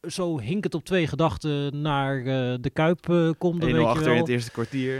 zo 0.08 0.40
hinkend 0.40 0.74
op 0.74 0.84
twee 0.84 1.06
gedachten 1.06 1.80
naar 1.80 2.18
eh, 2.18 2.24
de 2.60 2.70
Kuip 2.72 3.08
eh, 3.08 3.30
komt. 3.38 3.60
Dan 3.60 3.70
1-0 3.70 3.72
weet 3.72 3.82
je 3.82 3.88
achter 3.88 4.04
wel. 4.04 4.14
in 4.14 4.20
het 4.20 4.28
eerste 4.28 4.50
kwartier. 4.50 4.98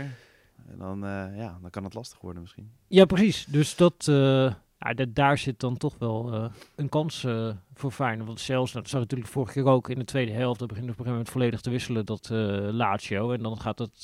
En 0.69 0.77
dan, 0.77 1.03
eh, 1.05 1.37
ja, 1.37 1.57
dan 1.61 1.69
kan 1.69 1.83
het 1.83 1.93
lastig 1.93 2.19
worden 2.21 2.41
misschien. 2.41 2.71
Ja, 2.87 3.05
precies. 3.05 3.45
Dus 3.45 3.75
dat, 3.75 4.03
ja, 4.79 4.93
da- 4.95 5.05
daar 5.09 5.37
zit 5.37 5.59
dan 5.59 5.77
toch 5.77 5.95
wel 5.99 6.49
een 6.75 6.89
kans 6.89 7.25
voor 7.73 7.91
Feyenoord. 7.91 8.27
Want 8.27 8.39
zelfs, 8.39 8.71
nou, 8.71 8.83
dat 8.83 8.91
zat 8.91 9.01
natuurlijk 9.01 9.29
vorige 9.29 9.53
keer 9.53 9.65
ook 9.65 9.89
in 9.89 9.99
de 9.99 10.05
tweede 10.05 10.31
helft. 10.31 10.59
Dat 10.59 10.67
begint 10.67 10.85
op 10.89 10.89
een 10.91 10.95
gegeven 11.05 11.17
moment 11.17 11.33
volledig 11.33 11.61
te 11.61 11.69
wisselen, 11.69 12.05
dat 12.05 12.29
eh 12.31 12.37
Lazio. 12.71 13.31
En 13.31 13.41
dan 13.43 13.59
gaat 13.61 13.79
het 13.79 14.01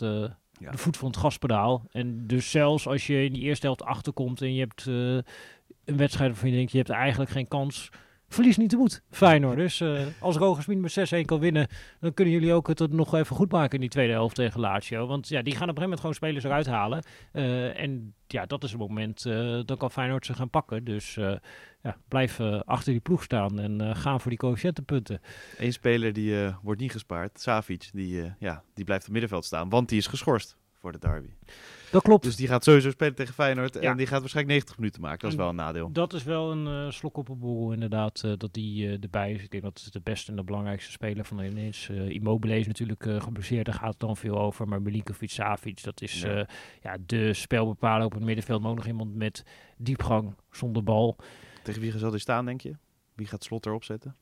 Ja. 0.60 0.72
de 0.72 0.78
voet 0.78 0.98
van 0.98 1.08
het 1.08 1.18
gaspedaal. 1.18 1.84
En 1.92 2.28
dus 2.28 2.52
zelfs 2.52 2.88
als 2.88 3.08
je 3.08 3.24
in 3.26 3.34
die 3.34 3.42
eerste 3.42 3.66
helft 3.66 3.84
achterkomt 3.84 4.42
en 4.42 4.54
je 4.54 4.60
hebt 4.60 4.86
een 4.86 5.98
wedstrijd 5.98 6.30
waarvan 6.32 6.50
je 6.50 6.56
denkt, 6.56 6.72
je 6.72 6.78
hebt 6.78 6.90
eigenlijk 6.90 7.32
geen 7.32 7.48
kans... 7.48 7.90
Verlies 8.36 8.58
niet 8.58 8.70
te 8.70 8.78
moed, 8.78 9.02
Feyenoord. 9.10 9.58
Dus 9.58 9.82
eh, 9.82 10.06
als 10.20 10.36
Roger 10.36 10.64
Smit 10.64 10.80
met 10.80 11.24
6-1 11.24 11.26
kan 11.26 11.40
winnen, 11.40 11.68
dan 12.00 12.14
kunnen 12.14 12.34
jullie 12.34 12.54
ook 12.54 12.68
het 12.68 12.80
er 12.80 12.90
nog 12.90 13.14
even 13.14 13.36
goed 13.36 13.52
maken 13.52 13.74
in 13.74 13.80
die 13.80 13.90
tweede 13.90 14.14
helft 14.14 14.36
tegen 14.36 14.60
Lazio. 14.60 15.08
Want 15.08 15.28
ja, 15.28 15.42
die 15.42 15.56
gaan 15.56 15.70
op 15.70 15.78
een 15.78 15.82
gegeven 15.82 15.82
moment 15.82 16.00
gewoon 16.00 16.16
spelers 16.16 16.44
eruit 16.44 16.66
halen. 16.66 17.04
Eh, 17.32 17.80
en 17.82 18.14
ja, 18.28 18.46
dat 18.46 18.64
is 18.64 18.72
het 18.72 18.80
moment, 18.80 19.26
eh, 19.26 19.60
dan 19.66 19.78
kan 19.78 19.92
Feyenoord 19.92 20.26
ze 20.26 20.34
gaan 20.34 20.50
pakken. 20.50 20.84
Dus 20.84 21.18
eh, 21.18 21.36
ja, 21.86 21.98
blijf 22.08 22.40
achter 22.66 22.92
die 22.92 23.02
ploeg 23.02 23.24
staan 23.24 23.60
en 23.60 23.82
eh, 23.82 23.96
gaan 23.96 24.22
voor 24.22 24.30
die 24.30 24.40
coëfficiëntenpunten. 24.40 25.22
Eén 25.58 25.74
speler 25.74 26.14
die 26.14 26.44
eh, 26.44 26.56
wordt 26.62 26.82
niet 26.82 26.92
gespaard, 26.92 27.40
Savic, 27.40 27.90
die, 27.94 28.22
eh, 28.22 28.32
ja, 28.40 28.64
die 28.74 28.86
blijft 28.86 29.06
op 29.06 29.12
middenveld 29.12 29.46
staan, 29.46 29.70
want 29.70 29.90
die 29.90 29.98
is 29.98 30.08
geschorst 30.08 30.58
voor 30.86 31.00
de 31.00 31.08
derby. 31.08 31.30
Dat 31.92 32.02
klopt. 32.02 32.24
Dus 32.24 32.36
die 32.36 32.48
gaat 32.48 32.64
sowieso 32.64 32.90
spelen 32.90 33.16
tegen 33.16 33.34
Feyenoord 33.34 33.74
Ja. 33.74 33.92
en 33.92 33.98
die 33.98 34.08
gaat 34.08 34.20
waarschijnlijk 34.20 34.56
90 34.56 34.78
minuten 34.78 35.02
maken. 35.02 35.20
Dat 35.20 35.28
is 35.32 35.36
En 35.36 35.42
wel 35.42 35.50
een 35.50 35.56
nadeel. 35.56 35.92
Dat 35.92 36.14
is 36.14 36.24
wel 36.24 36.52
een 36.52 36.68
eh, 36.68 36.92
slok 36.92 37.18
op 37.18 37.30
een 37.30 37.40
borrel 37.40 37.72
inderdaad, 37.72 38.24
eh, 38.24 38.32
dat 38.38 38.54
die 38.54 38.88
eh, 38.88 39.04
erbij 39.04 39.32
is. 39.32 39.44
Ik 39.44 39.52
denk 39.52 39.64
dat 39.64 39.82
het 39.84 39.94
de 39.94 40.00
beste 40.04 40.30
en 40.32 40.38
de 40.38 40.44
belangrijkste 40.44 40.92
speler 40.92 41.26
van 41.26 41.38
de 41.38 41.68
is. 41.68 41.88
Eh 41.92 42.10
Immobile 42.10 42.60
is 42.60 42.68
natuurlijk 42.68 43.04
geblesseerd, 43.04 43.66
daar 43.66 43.76
gaat 43.76 43.90
het 43.92 44.00
dan 44.00 44.18
veel 44.18 44.40
over. 44.40 44.68
Maar 44.68 44.82
Milinkovic, 44.82 45.30
Savic, 45.30 45.84
dat 45.84 46.02
is 46.02 46.22
Ja. 46.22 46.48
ja. 46.82 46.98
de 47.06 47.34
spelbepaler 47.34 48.06
op 48.06 48.14
het 48.14 48.24
middenveld. 48.24 48.62
Maar 48.62 48.72
ook 48.72 48.78
nog 48.78 48.88
iemand 48.88 49.16
met 49.16 49.44
diepgang, 49.78 50.36
zonder 50.52 50.84
bal. 50.84 51.18
Tegen 51.64 51.82
wie 51.82 51.98
zal 51.98 52.12
die 52.12 52.20
staan, 52.20 52.46
denk 52.46 52.62
je? 52.62 52.76
Wie 53.16 53.28
gaat 53.28 53.44
Slot 53.44 53.66
erop 53.66 53.84
zetten? 53.84 54.16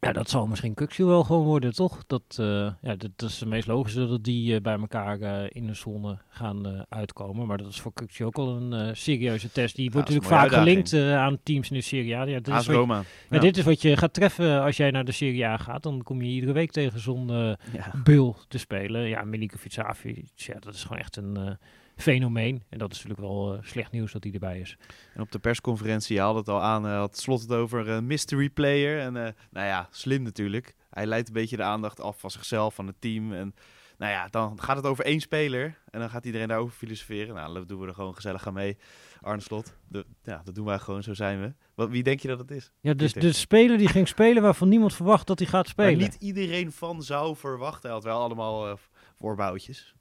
Ja, 0.00 0.12
dat 0.12 0.30
zal 0.30 0.46
misschien 0.46 0.74
Kuxu 0.74 1.04
wel 1.04 1.24
gewoon 1.24 1.44
worden, 1.44 1.74
toch? 1.74 2.04
Dat, 2.06 2.22
eh, 2.36 2.46
ja, 2.82 2.94
dat, 2.96 3.10
dat 3.16 3.28
is 3.28 3.40
het 3.40 3.48
meest 3.48 3.66
logische 3.66 4.06
dat 4.06 4.24
die 4.24 4.54
eh, 4.54 4.60
bij 4.60 4.78
elkaar 4.78 5.20
eh, 5.20 5.44
in 5.48 5.66
de 5.66 5.74
zone 5.74 6.18
gaan 6.28 6.84
uitkomen. 6.88 7.46
Maar 7.46 7.58
dat 7.58 7.68
is 7.68 7.80
voor 7.80 7.92
Kuxu 7.92 8.24
ook 8.24 8.36
al 8.38 8.56
een 8.56 8.96
serieuze 8.96 9.50
test. 9.52 9.76
Die 9.76 9.90
wordt 9.90 10.08
natuurlijk 10.08 10.34
vaak 10.34 10.50
gelinkt 10.52 10.94
aan 10.94 11.38
teams 11.42 11.70
in 11.70 11.76
de 11.76 11.82
Serie 11.82 12.16
A. 12.16 12.22
Ja, 12.22 12.36
dit, 12.36 12.48
is 12.48 12.52
AS 12.52 12.66
wat, 12.66 12.74
je- 12.74 12.80
Roma. 12.80 12.96
ja, 12.96 13.04
Ja. 13.30 13.38
dit 13.38 13.56
is 13.56 13.64
wat 13.64 13.82
je 13.82 13.96
gaat 13.96 14.14
treffen 14.14 14.62
als 14.62 14.76
jij 14.76 14.90
naar 14.90 15.04
de 15.04 15.12
Serie 15.12 15.46
A 15.46 15.56
gaat. 15.56 15.82
Dan 15.82 16.02
kom 16.02 16.22
je 16.22 16.30
iedere 16.30 16.52
week 16.52 16.70
tegen 16.70 17.00
zo'n 17.00 17.26
Ja. 17.28 17.56
bul 18.04 18.36
te 18.48 18.58
spelen. 18.58 19.08
Ja, 19.08 19.24
Milinkovic 19.24 19.72
Savic, 19.72 20.24
ja, 20.34 20.58
dat 20.58 20.74
is 20.74 20.82
gewoon 20.82 20.98
echt 20.98 21.16
een 21.16 21.58
fenomeen. 22.00 22.62
En 22.68 22.78
dat 22.78 22.92
is 22.92 23.02
natuurlijk 23.02 23.28
wel 23.28 23.54
eh, 23.54 23.62
slecht 23.62 23.92
nieuws 23.92 24.12
dat 24.12 24.24
hij 24.24 24.32
erbij 24.32 24.60
is. 24.60 24.76
En 25.14 25.20
op 25.20 25.32
de 25.32 25.38
persconferentie 25.38 26.16
je 26.16 26.22
had 26.22 26.34
het 26.34 26.48
al 26.48 26.62
aan, 26.62 26.86
eh, 26.86 26.96
had 26.96 27.18
Slot 27.18 27.40
het 27.40 27.52
over 27.52 27.88
een 27.88 28.06
mystery 28.06 28.48
player. 28.48 29.00
En 29.00 29.16
eh, 29.16 29.32
nou 29.50 29.66
ja, 29.66 29.88
slim 29.90 30.22
natuurlijk. 30.22 30.74
Hij 30.90 31.06
leidt 31.06 31.28
een 31.28 31.34
beetje 31.34 31.56
de 31.56 31.62
aandacht 31.62 32.00
af 32.00 32.20
van 32.20 32.30
zichzelf, 32.30 32.74
van 32.74 32.86
het 32.86 33.00
team. 33.00 33.32
En 33.32 33.54
nou 33.98 34.12
ja, 34.12 34.26
dan 34.26 34.60
gaat 34.60 34.76
het 34.76 34.86
over 34.86 35.04
één 35.04 35.20
speler. 35.20 35.78
En 35.90 36.00
dan 36.00 36.10
gaat 36.10 36.24
iedereen 36.24 36.48
daarover 36.48 36.76
filosoferen. 36.76 37.34
Nou, 37.34 37.54
dat 37.54 37.68
doen 37.68 37.80
we 37.80 37.86
er 37.86 37.94
gewoon 37.94 38.14
gezellig 38.14 38.46
aan 38.46 38.54
mee. 38.54 38.76
Arne 39.20 39.42
Slot, 39.42 39.76
de, 39.88 40.06
ja, 40.22 40.40
dat 40.44 40.54
doen 40.54 40.64
wij 40.64 40.78
gewoon, 40.78 41.02
zo 41.02 41.14
zijn 41.14 41.40
we. 41.40 41.52
Wat, 41.74 41.88
wie 41.88 42.02
denk 42.02 42.20
je 42.20 42.28
dat 42.28 42.38
het 42.38 42.50
is? 42.50 42.72
Ja, 42.80 42.94
dus 42.94 43.12
de 43.12 43.32
speler 43.32 43.78
die 43.78 43.88
ging 43.88 44.08
spelen 44.08 44.42
waarvan 44.42 44.68
niemand 44.68 44.94
verwacht 44.94 45.26
dat 45.26 45.38
hij 45.38 45.48
gaat 45.48 45.68
spelen. 45.68 45.98
Waar 45.98 46.08
niet 46.08 46.22
iedereen 46.22 46.72
van 46.72 47.02
zou 47.02 47.36
verwachten. 47.36 47.82
Hij 47.82 47.92
had 47.92 48.04
wel 48.04 48.20
allemaal 48.20 48.68
eh, 48.68 48.74
voorbouwtjes. 49.18 49.94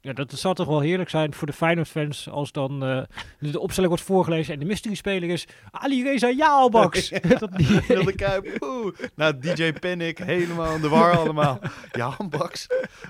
Ja, 0.00 0.12
dat 0.12 0.32
zou 0.32 0.54
toch 0.54 0.66
wel 0.66 0.80
heerlijk 0.80 1.10
zijn 1.10 1.34
voor 1.34 1.46
de 1.46 1.52
Feyenoord-fans 1.52 2.28
als 2.28 2.52
dan 2.52 2.84
eh, 2.84 3.02
de 3.38 3.60
opstelling 3.60 3.92
wordt 3.92 4.06
voorgelezen 4.06 4.54
en 4.54 4.60
de 4.60 4.66
mystery-speler 4.66 5.28
is 5.30 5.46
Ali 5.70 6.02
Reza 6.02 6.30
Jaalbaks. 6.30 7.08
dat 7.38 7.52
die, 7.56 7.80
Wilde 7.88 8.14
Kuip, 8.14 8.56
oeh. 8.60 8.94
Nou, 9.14 9.38
DJ 9.38 9.72
Panic, 9.72 10.18
helemaal 10.18 10.74
in 10.74 10.80
de 10.80 10.88
war 10.88 11.16
allemaal. 11.16 11.58
Ja, 11.92 12.08
handbaks. 12.08 12.66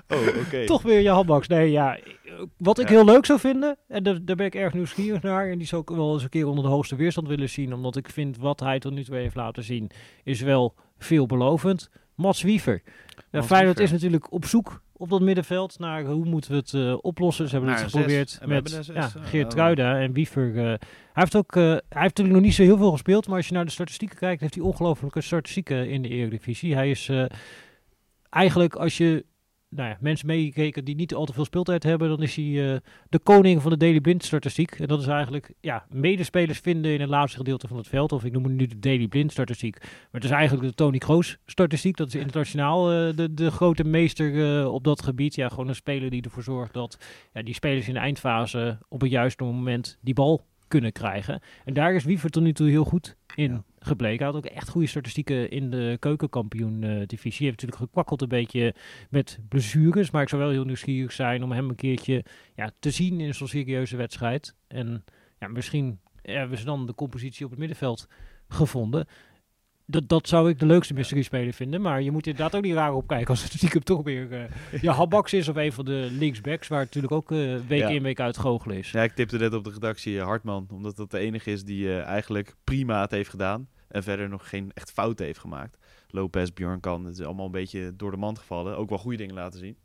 Oh, 0.07 0.27
oké. 0.45 0.65
toch 0.65 0.81
weer 0.81 1.01
Jaalbaks. 1.01 1.47
Nee, 1.47 1.71
ja. 1.71 1.97
Wat 2.57 2.79
ik 2.79 2.89
Ja. 2.89 2.95
heel 2.95 3.05
leuk 3.05 3.25
zou 3.25 3.39
vinden, 3.39 3.77
en 3.87 4.03
daar, 4.03 4.25
daar 4.25 4.35
ben 4.35 4.45
ik 4.45 4.55
erg 4.55 4.73
nieuwsgierig 4.73 5.21
naar, 5.21 5.49
en 5.49 5.57
die 5.57 5.67
zou 5.67 5.81
ik 5.81 5.89
wel 5.89 6.13
eens 6.13 6.23
een 6.23 6.29
keer 6.29 6.47
onder 6.47 6.63
de 6.63 6.69
hoogste 6.69 6.95
weerstand 6.95 7.27
willen 7.27 7.49
zien, 7.49 7.73
omdat 7.73 7.95
ik 7.95 8.09
vind 8.09 8.37
wat 8.37 8.59
hij 8.59 8.79
tot 8.79 8.93
nu 8.93 9.03
toe 9.03 9.15
heeft 9.15 9.35
laten 9.35 9.63
zien, 9.63 9.91
is 10.23 10.41
wel 10.41 10.75
veelbelovend. 10.97 11.89
Mats 12.15 12.41
Wiever. 12.41 12.81
Ja, 12.83 13.21
Mats 13.31 13.47
Feyenoord 13.47 13.77
Wiever. 13.77 13.95
is 13.95 14.01
natuurlijk 14.01 14.31
op 14.31 14.45
zoek 14.45 14.81
op 15.03 15.09
dat 15.09 15.21
middenveld 15.21 15.79
naar 15.79 16.03
hoe 16.05 16.25
moeten 16.25 16.51
we 16.51 16.57
het 16.57 16.73
eh, 16.73 16.97
oplossen. 17.01 17.45
Ze 17.47 17.51
hebben 17.55 17.69
Naar 17.73 17.81
het 17.81 17.91
zes. 17.91 18.01
geprobeerd 18.01 18.39
met 18.45 18.85
ja, 18.93 18.93
eh, 19.01 19.09
Geert 19.23 19.43
eh, 19.43 19.49
Truida 19.49 19.99
en 19.99 20.13
Wiever. 20.13 20.57
eh, 20.57 20.63
hij 20.63 20.77
heeft 21.13 21.35
ook, 21.35 21.55
eh, 21.55 21.63
hij 21.63 21.71
heeft 21.73 21.89
natuurlijk 21.89 22.35
nog 22.35 22.41
niet 22.43 22.53
zo 22.53 22.63
heel 22.63 22.77
veel 22.77 22.91
gespeeld, 22.91 23.27
maar 23.27 23.37
als 23.37 23.47
je 23.47 23.53
naar 23.53 23.65
de 23.65 23.71
statistieken 23.71 24.17
kijkt, 24.17 24.41
heeft 24.41 24.55
hij 24.55 24.63
ongelooflijke 24.63 25.21
statistieken 25.21 25.89
in 25.89 26.01
de 26.01 26.09
Eredivisie. 26.09 26.73
Hij 26.75 26.89
is 26.89 27.09
eh, 27.09 27.25
eigenlijk, 28.29 28.75
als 28.75 28.97
je 28.97 29.25
nou 29.75 29.89
ja, 29.89 29.97
mensen 29.99 30.27
meegekeken 30.27 30.85
die 30.85 30.95
niet 30.95 31.13
al 31.13 31.25
te 31.25 31.33
veel 31.33 31.45
speeltijd 31.45 31.83
hebben, 31.83 32.09
dan 32.09 32.21
is 32.21 32.35
hij 32.35 32.73
eh, 32.73 32.79
de 33.09 33.19
koning 33.19 33.61
van 33.61 33.71
de 33.71 33.77
Daily 33.77 33.99
Blind 33.99 34.23
statistiek. 34.23 34.71
En 34.71 34.87
dat 34.87 35.01
is 35.01 35.07
eigenlijk 35.07 35.53
ja, 35.59 35.85
medespelers 35.89 36.59
vinden 36.59 36.93
in 36.93 37.01
het 37.01 37.09
laatste 37.09 37.37
gedeelte 37.37 37.67
van 37.67 37.77
het 37.77 37.87
veld. 37.87 38.11
Of 38.11 38.23
ik 38.23 38.31
noem 38.31 38.43
het 38.43 38.53
nu 38.53 38.65
de 38.65 38.79
Daily 38.79 39.07
Blind 39.07 39.31
statistiek. 39.31 39.79
Maar 39.79 40.21
het 40.21 40.23
is 40.23 40.29
eigenlijk 40.29 40.67
de 40.67 40.73
Tony 40.73 40.97
Kroos 40.97 41.37
statistiek. 41.45 41.97
Dat 41.97 42.07
is 42.07 42.15
internationaal 42.15 42.91
eh, 42.91 43.15
de, 43.15 43.33
de 43.33 43.51
grote 43.51 43.83
meester 43.83 44.59
eh, 44.59 44.73
op 44.73 44.83
dat 44.83 45.03
gebied. 45.03 45.35
Ja, 45.35 45.49
gewoon 45.49 45.67
een 45.67 45.75
speler 45.75 46.09
die 46.09 46.21
ervoor 46.21 46.43
zorgt 46.43 46.73
dat 46.73 46.97
ja, 47.33 47.41
die 47.41 47.53
spelers 47.53 47.87
in 47.87 47.93
de 47.93 47.99
eindfase 47.99 48.77
op 48.87 49.01
het 49.01 49.11
juiste 49.11 49.43
moment 49.43 49.97
die 50.01 50.13
bal 50.13 50.45
kunnen 50.67 50.91
krijgen. 50.91 51.41
En 51.65 51.73
daar 51.73 51.93
is 51.93 52.03
Wiever 52.03 52.29
tot 52.29 52.43
nu 52.43 52.53
toe 52.53 52.69
heel 52.69 52.83
goed 52.83 53.15
in. 53.35 53.63
Gebleken. 53.85 54.25
Hij 54.25 54.33
had 54.33 54.45
ook 54.45 54.51
echt 54.51 54.69
goede 54.69 54.87
statistieken 54.87 55.49
in 55.49 55.69
de 55.69 55.97
keukenkampioen-divisie. 55.99 57.37
Hij 57.37 57.47
heeft 57.47 57.61
natuurlijk 57.61 57.81
gekwakkeld 57.81 58.21
een 58.21 58.27
beetje 58.27 58.75
met 59.09 59.39
blessures. 59.49 60.11
Maar 60.11 60.21
ik 60.21 60.29
zou 60.29 60.41
wel 60.41 60.51
heel 60.51 60.63
nieuwsgierig 60.63 61.11
zijn 61.11 61.43
om 61.43 61.51
hem 61.51 61.69
een 61.69 61.75
keertje 61.75 62.25
ja, 62.55 62.71
te 62.79 62.91
zien 62.91 63.19
in 63.19 63.33
zo'n 63.33 63.47
serieuze 63.47 63.97
wedstrijd. 63.97 64.55
En 64.67 65.03
ja, 65.39 65.47
misschien 65.47 65.99
hebben 66.21 66.57
ze 66.57 66.65
dan 66.65 66.85
de 66.85 66.95
compositie 66.95 67.45
op 67.45 67.51
het 67.51 67.59
middenveld 67.59 68.07
gevonden. 68.47 69.07
Dat, 69.85 70.09
dat 70.09 70.27
zou 70.27 70.49
ik 70.49 70.59
de 70.59 70.65
leukste 70.65 70.93
mystery 70.93 71.21
speler 71.21 71.53
vinden. 71.53 71.81
Maar 71.81 72.01
je 72.01 72.11
moet 72.11 72.27
inderdaad 72.27 72.55
ook 72.55 72.63
niet 72.63 72.73
raar 72.73 72.93
opkijken 72.93 73.27
als 73.27 73.43
het 73.43 73.51
stiekem 73.51 73.83
toch 73.83 74.03
weer 74.03 74.31
eh 74.31 74.43
ja, 74.81 74.93
Habaks 74.93 75.33
is 75.33 75.47
of 75.47 75.55
een 75.55 75.73
van 75.73 75.85
de 75.85 76.07
linksbacks. 76.11 76.67
Waar 76.67 76.79
het 76.79 76.87
natuurlijk 76.95 77.13
ook 77.13 77.31
eh, 77.31 77.55
week 77.67 77.79
Ja. 77.79 77.89
in 77.89 78.03
week 78.03 78.19
uit 78.19 78.37
goochelen 78.37 78.77
is. 78.77 78.91
Ja, 78.91 79.03
ik 79.03 79.11
tipte 79.11 79.37
net 79.37 79.53
op 79.53 79.63
de 79.63 79.69
redactie 79.71 80.19
eh, 80.19 80.25
Hartman, 80.25 80.67
omdat 80.71 80.95
dat 80.95 81.11
de 81.11 81.17
enige 81.17 81.51
is 81.51 81.63
die 81.63 81.99
eigenlijk 81.99 82.55
prima 82.63 83.01
het 83.01 83.11
heeft 83.11 83.29
gedaan. 83.29 83.67
En 83.87 84.03
verder 84.03 84.29
nog 84.29 84.49
geen 84.49 84.71
echt 84.73 84.91
fouten 84.91 85.25
heeft 85.25 85.39
gemaakt. 85.39 85.77
Lopez, 86.07 86.49
Bjornkan, 86.49 87.05
het 87.05 87.19
is 87.19 87.25
allemaal 87.25 87.45
een 87.45 87.51
beetje 87.51 87.95
door 87.95 88.11
de 88.11 88.17
mand 88.17 88.39
gevallen. 88.39 88.77
Ook 88.77 88.89
wel 88.89 88.97
goede 88.97 89.17
dingen 89.17 89.35
laten 89.35 89.59
zien. 89.59 89.77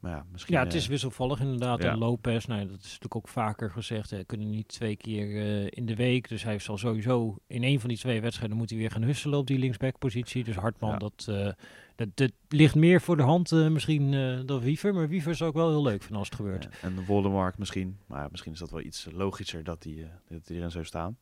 Maar 0.00 0.10
ja, 0.10 0.26
misschien... 0.32 0.54
Ja, 0.54 0.64
het 0.64 0.74
is 0.74 0.84
eh, 0.84 0.88
wisselvallig 0.90 1.40
inderdaad. 1.40 1.82
ja. 1.82 1.90
En 1.90 1.98
Lopez, 1.98 2.44
nou, 2.44 2.60
dat 2.60 2.76
is 2.78 2.84
natuurlijk 2.84 3.16
ook 3.16 3.28
vaker 3.28 3.70
gezegd. 3.70 4.10
Hij 4.10 4.24
kunnen 4.24 4.50
niet 4.50 4.68
twee 4.68 4.96
keer 4.96 5.36
eh, 5.36 5.66
in 5.70 5.86
de 5.86 5.94
week. 5.94 6.28
Dus 6.28 6.42
hij 6.42 6.58
zal 6.58 6.78
sowieso 6.78 7.36
in 7.46 7.62
een 7.62 7.80
van 7.80 7.88
die 7.88 7.98
twee 7.98 8.20
wedstrijden 8.20 8.56
moet 8.56 8.70
hij 8.70 8.78
weer 8.78 8.90
gaan 8.90 9.02
husselen 9.02 9.38
op 9.38 9.46
die 9.46 9.58
linksback-positie. 9.58 10.44
Dus 10.44 10.56
Hartman, 10.56 10.90
Ja. 10.90 10.96
dat, 10.98 11.26
eh, 11.28 11.48
dat, 11.96 12.08
dat 12.14 12.32
ligt 12.48 12.74
meer 12.74 13.00
voor 13.00 13.16
de 13.16 13.22
hand 13.22 13.50
misschien 13.50 14.10
dan 14.46 14.60
Wiever. 14.60 14.94
Maar 14.94 15.08
Wiever 15.08 15.34
zou 15.34 15.50
ik 15.50 15.56
wel 15.56 15.68
heel 15.68 15.82
leuk 15.82 16.00
vinden 16.00 16.18
als 16.18 16.28
het 16.28 16.36
gebeurt. 16.36 16.68
en 16.82 17.04
Wollemark 17.04 17.58
misschien. 17.58 17.98
Maar 18.06 18.28
misschien 18.30 18.52
is 18.52 18.58
dat 18.58 18.70
wel 18.70 18.80
iets 18.80 19.08
logischer 19.12 19.64
dat 19.64 19.82
die, 19.82 20.02
eh, 20.02 20.08
dat 20.28 20.48
erin 20.50 20.70
zou 20.70 20.84
staan. 20.84 21.18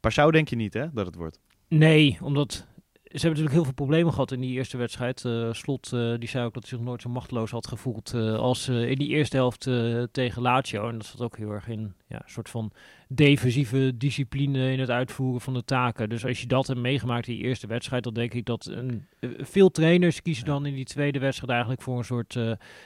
Pashao 0.00 0.30
denk 0.30 0.48
je 0.48 0.56
niet, 0.56 0.74
hè, 0.74 0.92
dat 0.92 1.06
het 1.06 1.14
wordt? 1.14 1.40
Nee, 1.68 2.18
omdat 2.22 2.66
ze 3.10 3.26
hebben 3.26 3.30
natuurlijk 3.30 3.54
heel 3.54 3.64
veel 3.64 3.86
problemen 3.86 4.12
gehad 4.12 4.32
in 4.32 4.40
die 4.40 4.52
eerste 4.52 4.76
wedstrijd. 4.76 5.24
Eh, 5.24 5.52
Slot 5.52 5.92
eh, 5.92 6.14
die 6.18 6.28
zei 6.28 6.44
ook 6.44 6.54
dat 6.54 6.68
hij 6.68 6.78
zich 6.78 6.86
nooit 6.86 7.02
zo 7.02 7.08
machteloos 7.08 7.50
had 7.50 7.66
gevoeld 7.66 8.12
eh, 8.14 8.34
als 8.34 8.68
in 8.68 8.98
die 8.98 9.08
eerste 9.08 9.36
helft 9.36 9.68
tegen 10.12 10.42
Lazio. 10.42 10.88
En 10.88 10.98
dat 10.98 11.06
zat 11.06 11.20
ook 11.20 11.36
heel 11.36 11.50
erg 11.50 11.68
in 11.68 11.94
ja, 12.06 12.16
een 12.16 12.30
soort 12.30 12.50
van 12.50 12.72
defensieve 13.08 13.96
discipline 13.96 14.72
in 14.72 14.80
het 14.80 14.90
uitvoeren 14.90 15.40
van 15.40 15.54
de 15.54 15.64
taken. 15.64 16.08
Dus 16.08 16.26
als 16.26 16.40
je 16.40 16.46
dat 16.46 16.66
hebt 16.66 16.80
meegemaakt 16.80 17.28
in 17.28 17.34
die 17.34 17.44
eerste 17.44 17.66
wedstrijd, 17.66 18.04
dan 18.04 18.14
denk 18.14 18.34
ik 18.34 18.44
dat 18.44 18.66
een, 18.66 19.06
veel 19.38 19.70
trainers 19.70 20.22
kiezen 20.22 20.44
dan 20.44 20.66
in 20.66 20.74
die 20.74 20.84
tweede 20.84 21.18
wedstrijd 21.18 21.50
eigenlijk 21.50 21.82
voor 21.82 21.98
een 21.98 22.04
soort 22.04 22.38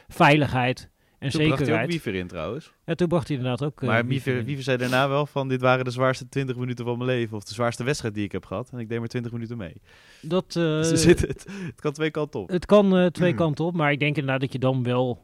veiligheid 0.09 0.91
en 1.25 1.31
Toen 1.31 1.47
bracht 1.47 1.67
hij 1.67 1.83
ook. 1.83 1.89
Wiever 1.91 2.15
in 2.15 2.27
trouwens. 2.27 2.73
Ja, 2.85 2.95
toen 2.95 3.09
bracht 3.09 3.29
hij 3.29 3.37
inderdaad 3.37 3.63
ook. 3.69 3.81
eh, 3.83 3.89
maar 3.89 4.07
Wiever 4.07 4.45
Wiever, 4.45 4.65
zei 4.65 4.77
daarna 4.77 5.09
wel 5.09 5.27
van 5.27 5.49
dit 5.49 5.61
waren 5.61 5.85
de 5.85 5.91
zwaarste 5.91 6.29
20 6.29 6.57
minuten 6.57 6.85
van 6.85 6.97
mijn 6.99 7.11
leven. 7.11 7.37
Of 7.37 7.45
de 7.45 7.55
zwaarste 7.55 7.85
wedstrijd 7.85 8.15
die 8.15 8.25
ik 8.25 8.33
heb 8.33 8.45
gehad. 8.47 8.71
En 8.73 8.79
ik 8.79 8.89
deed 8.89 8.99
maar 8.99 9.09
20 9.09 9.33
minuten 9.33 9.57
mee. 9.57 9.75
Dat, 10.23 10.53
Dus 10.53 10.91
eh, 10.91 10.97
zit 10.97 11.21
het, 11.21 11.47
het 11.67 11.81
kan 11.81 11.93
twee 11.93 12.11
kanten 12.11 12.41
op. 12.41 12.49
Het 12.49 12.67
kan 12.67 12.97
eh, 12.97 13.07
twee 13.07 13.29
Hmm. 13.29 13.39
kanten 13.39 13.65
op, 13.65 13.75
maar 13.77 13.93
ik 13.93 13.99
denk 14.01 14.17
inderdaad 14.17 14.41
dat 14.41 14.53
je 14.53 14.59
dan 14.59 14.83
wel 14.83 15.23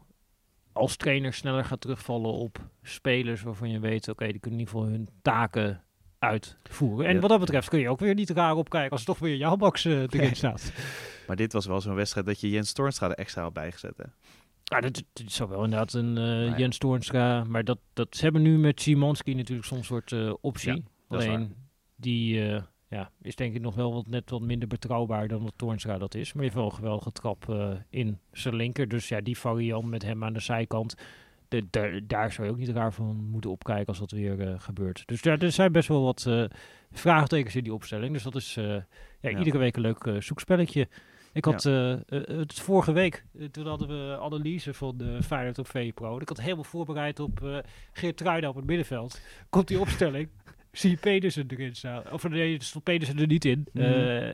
als 0.72 0.96
trainer 0.96 1.32
sneller 1.32 1.64
gaat 1.64 1.80
terugvallen 1.80 2.32
op 2.32 2.58
spelers 2.82 3.42
waarvan 3.42 3.70
je 3.70 3.80
weet, 3.80 4.08
oké, 4.08 4.26
die 4.26 4.38
kunnen 4.40 4.60
in 4.60 4.66
ieder 4.66 4.74
geval 4.80 4.92
hun 4.92 5.08
taken 5.22 5.82
uitvoeren. 6.18 7.06
En 7.06 7.14
Ja. 7.14 7.20
wat 7.20 7.30
dat 7.30 7.40
betreft 7.40 7.68
kun 7.68 7.78
je 7.80 7.88
ook 7.88 8.00
weer 8.00 8.14
niet 8.14 8.30
raar 8.30 8.54
opkijken 8.56 8.90
als 8.90 9.00
er 9.00 9.06
toch 9.06 9.18
weer 9.18 9.36
jouw 9.36 9.56
box 9.56 9.84
erin 9.84 10.36
staat. 10.36 10.72
Maar 11.26 11.36
dit 11.36 11.52
was 11.52 11.66
wel 11.66 11.80
zo'n 11.80 11.94
wedstrijd 11.94 12.26
dat 12.26 12.40
je 12.40 12.50
Jens 12.50 12.72
Toornstra 12.72 13.08
er 13.08 13.14
extra 13.14 13.42
had 13.42 13.52
bijgezet. 13.52 13.96
Hè? 13.96 14.04
Ja, 14.70 14.80
dat, 14.80 14.94
dat 15.12 15.26
is 15.26 15.38
wel 15.38 15.64
inderdaad 15.64 15.92
een 15.92 16.18
eh, 16.18 16.46
ja. 16.46 16.56
Jens 16.58 16.78
Toornstra, 16.78 17.44
maar 17.44 17.64
dat, 17.64 17.78
dat, 17.92 18.16
ze 18.16 18.22
hebben 18.22 18.42
nu 18.42 18.58
met 18.58 18.80
Simonski 18.80 19.34
natuurlijk 19.34 19.66
soms 19.68 19.86
soort 19.86 20.12
eh, 20.12 20.32
optie. 20.40 20.72
Ja, 20.74 21.16
Alleen 21.16 21.54
die 21.96 22.48
eh, 22.52 22.62
ja, 22.88 23.10
is 23.22 23.36
denk 23.36 23.54
ik 23.54 23.60
nog 23.60 23.74
wel 23.74 23.92
wat, 23.94 24.06
net 24.06 24.30
wat 24.30 24.40
minder 24.40 24.68
betrouwbaar 24.68 25.28
dan 25.28 25.42
dat 25.42 25.52
Toornstra 25.56 25.98
dat 25.98 26.14
is. 26.14 26.32
Maar 26.32 26.42
je 26.44 26.48
heeft 26.50 26.54
wel 26.54 26.64
een 26.70 26.76
geweldige 26.76 27.12
trap 27.12 27.54
in 27.88 28.18
zijn 28.32 28.54
linker. 28.56 28.88
Dus 28.88 29.08
ja, 29.08 29.20
die 29.20 29.38
variant 29.38 29.86
met 29.86 30.02
hem 30.02 30.24
aan 30.24 30.32
de 30.32 30.40
zijkant. 30.40 30.94
De, 31.48 31.66
daar- 31.70 32.00
daar 32.06 32.32
zou 32.32 32.46
je 32.46 32.52
ook 32.52 32.58
niet 32.58 32.68
raar 32.68 32.92
van 32.92 33.24
moeten 33.30 33.50
opkijken 33.50 33.86
als 33.86 33.98
dat 33.98 34.10
weer 34.10 34.60
gebeurt. 34.60 35.02
Dus 35.06 35.22
daar, 35.22 35.38
er 35.38 35.52
zijn 35.52 35.72
best 35.72 35.88
wel 35.88 36.02
wat 36.02 36.24
eh, 36.26 36.44
vraagtekens 36.92 37.56
in 37.56 37.62
die 37.64 37.74
opstelling. 37.74 38.12
Dus 38.12 38.22
dat 38.22 38.34
is 38.34 38.54
ja, 38.54 38.84
Ja. 39.20 39.38
iedere 39.38 39.58
week 39.58 39.76
een 39.76 39.82
leuk 39.82 40.16
zoekspelletje. 40.18 40.88
Ik 41.32 41.44
had 41.44 41.64
eh, 41.64 41.92
eh, 41.92 42.00
het 42.26 42.54
vorige 42.54 42.92
week, 42.92 43.24
eh, 43.38 43.46
toen 43.46 43.66
hadden 43.66 43.88
we 43.88 44.18
analyse 44.20 44.74
van 44.74 44.96
de 44.96 45.22
Feyenoord 45.22 45.58
op 45.58 45.66
VPRO. 45.66 46.20
Ik 46.20 46.28
had 46.28 46.40
helemaal 46.40 46.64
voorbereid 46.64 47.20
op 47.20 47.44
eh 47.44 47.58
Geert 47.92 48.46
op 48.46 48.56
het 48.56 48.66
middenveld. 48.66 49.20
Komt 49.48 49.68
die 49.68 49.80
opstelling, 49.80 50.28
zie 50.72 50.90
je 50.90 50.96
Pedersen 50.96 51.46
erin 51.48 51.76
staan. 51.76 52.10
Of 52.12 52.28
nee, 52.28 52.62
stond 52.62 52.84
Pedersen 52.84 53.18
er 53.18 53.26
niet 53.26 53.44
in. 53.44 53.66
Mhm. 53.72 53.84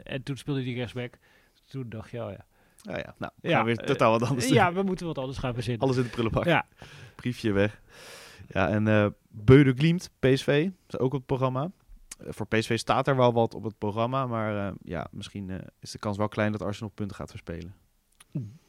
En 0.03 0.23
toen 0.23 0.37
speelde 0.37 0.62
hij 0.62 0.73
rechtsback. 0.73 1.19
Toen 1.67 1.88
dacht 1.88 2.11
je, 2.11 2.25
oh 2.25 2.31
ja. 2.31 2.45
Ja, 2.83 2.99
ja. 2.99 3.15
Nou, 3.19 3.33
Ja, 3.41 3.50
gaan 3.50 3.65
we 3.65 3.75
weer 3.75 3.79
eh, 3.79 3.87
totaal 3.87 4.11
wat 4.11 4.23
anders 4.29 4.47
doen. 4.47 4.55
Ja, 4.55 4.73
we 4.73 4.83
moeten 4.83 5.07
wat 5.07 5.19
anders 5.19 5.38
gaan 5.38 5.55
verzinnen. 5.55 5.83
Alles 5.83 5.97
in 5.97 6.03
de 6.03 6.09
prullenbak. 6.09 6.45
Ja, 6.45 6.67
Briefje 7.15 7.53
weg. 7.53 7.81
Ja, 8.49 8.69
en 8.69 8.88
eh 8.88 9.07
Beude 9.29 9.73
Glimt, 9.73 10.11
PSV, 10.19 10.69
is 10.88 10.99
ook 10.99 11.12
op 11.12 11.19
het 11.19 11.26
programma. 11.26 11.71
Eh, 12.17 12.27
voor 12.31 12.47
PSV 12.47 12.79
staat 12.79 13.09
er 13.09 13.17
wel 13.17 13.33
wat 13.33 13.55
op 13.55 13.65
het 13.65 13.79
programma, 13.79 14.27
maar 14.27 14.67
eh, 14.67 14.75
ja, 14.83 15.07
misschien 15.11 15.51
eh, 15.51 15.57
is 15.81 15.91
de 15.91 15.99
kans 15.99 16.17
wel 16.17 16.29
klein 16.29 16.53
dat 16.53 16.63
Arsenal 16.63 16.93
punten 16.95 17.17
gaat 17.17 17.31
verspelen. 17.31 17.75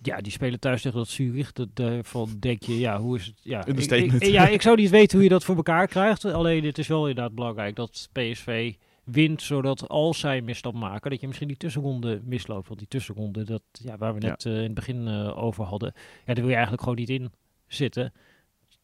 ja, 0.02 0.18
die 0.18 0.32
spelen 0.32 0.60
thuis 0.60 0.82
tegen 0.82 0.98
dat 0.98 1.08
Zurich. 1.08 1.52
Dat, 1.54 1.68
daarvan 1.74 2.30
denk 2.40 2.64
je, 2.64 2.80
ja, 2.80 3.00
hoe 3.00 3.16
is 3.18 3.26
het? 3.26 3.40
Ja, 3.44 3.66
ik, 3.66 4.24
ja, 4.24 4.48
ik 4.48 4.62
zou 4.62 4.76
niet 4.76 4.90
weten 4.90 5.16
hoe 5.16 5.24
je 5.24 5.34
dat 5.34 5.44
voor 5.44 5.56
elkaar 5.56 5.88
krijgt. 5.88 6.26
Alleen 6.26 6.64
het 6.66 6.78
is 6.78 6.88
wel 6.88 7.08
inderdaad 7.08 7.36
belangrijk 7.36 7.76
dat 7.76 8.10
PSV 8.12 8.74
wint, 9.04 9.42
zodat 9.42 9.88
als 9.88 10.20
zij 10.20 10.42
misstap 10.42 10.74
maken, 10.74 11.12
dat 11.12 11.20
je 11.20 11.28
misschien 11.28 11.48
die 11.48 11.58
tussenronde 11.58 12.22
misloopt. 12.24 12.68
Want 12.68 12.80
die 12.80 12.88
tussenronde, 12.88 13.44
dat, 13.44 13.62
ja, 13.72 13.98
waar 13.98 14.14
we 14.16 14.22
Ja. 14.22 14.28
net 14.28 14.46
eh, 14.46 14.56
in 14.58 14.64
het 14.64 14.74
begin 14.74 15.08
eh, 15.08 15.38
over 15.44 15.66
hadden, 15.66 15.94
ja, 15.96 16.24
daar 16.26 16.36
wil 16.36 16.48
je 16.48 16.54
eigenlijk 16.54 16.82
gewoon 16.84 16.98
niet 16.98 17.10
in 17.10 17.32
zitten. 17.68 18.14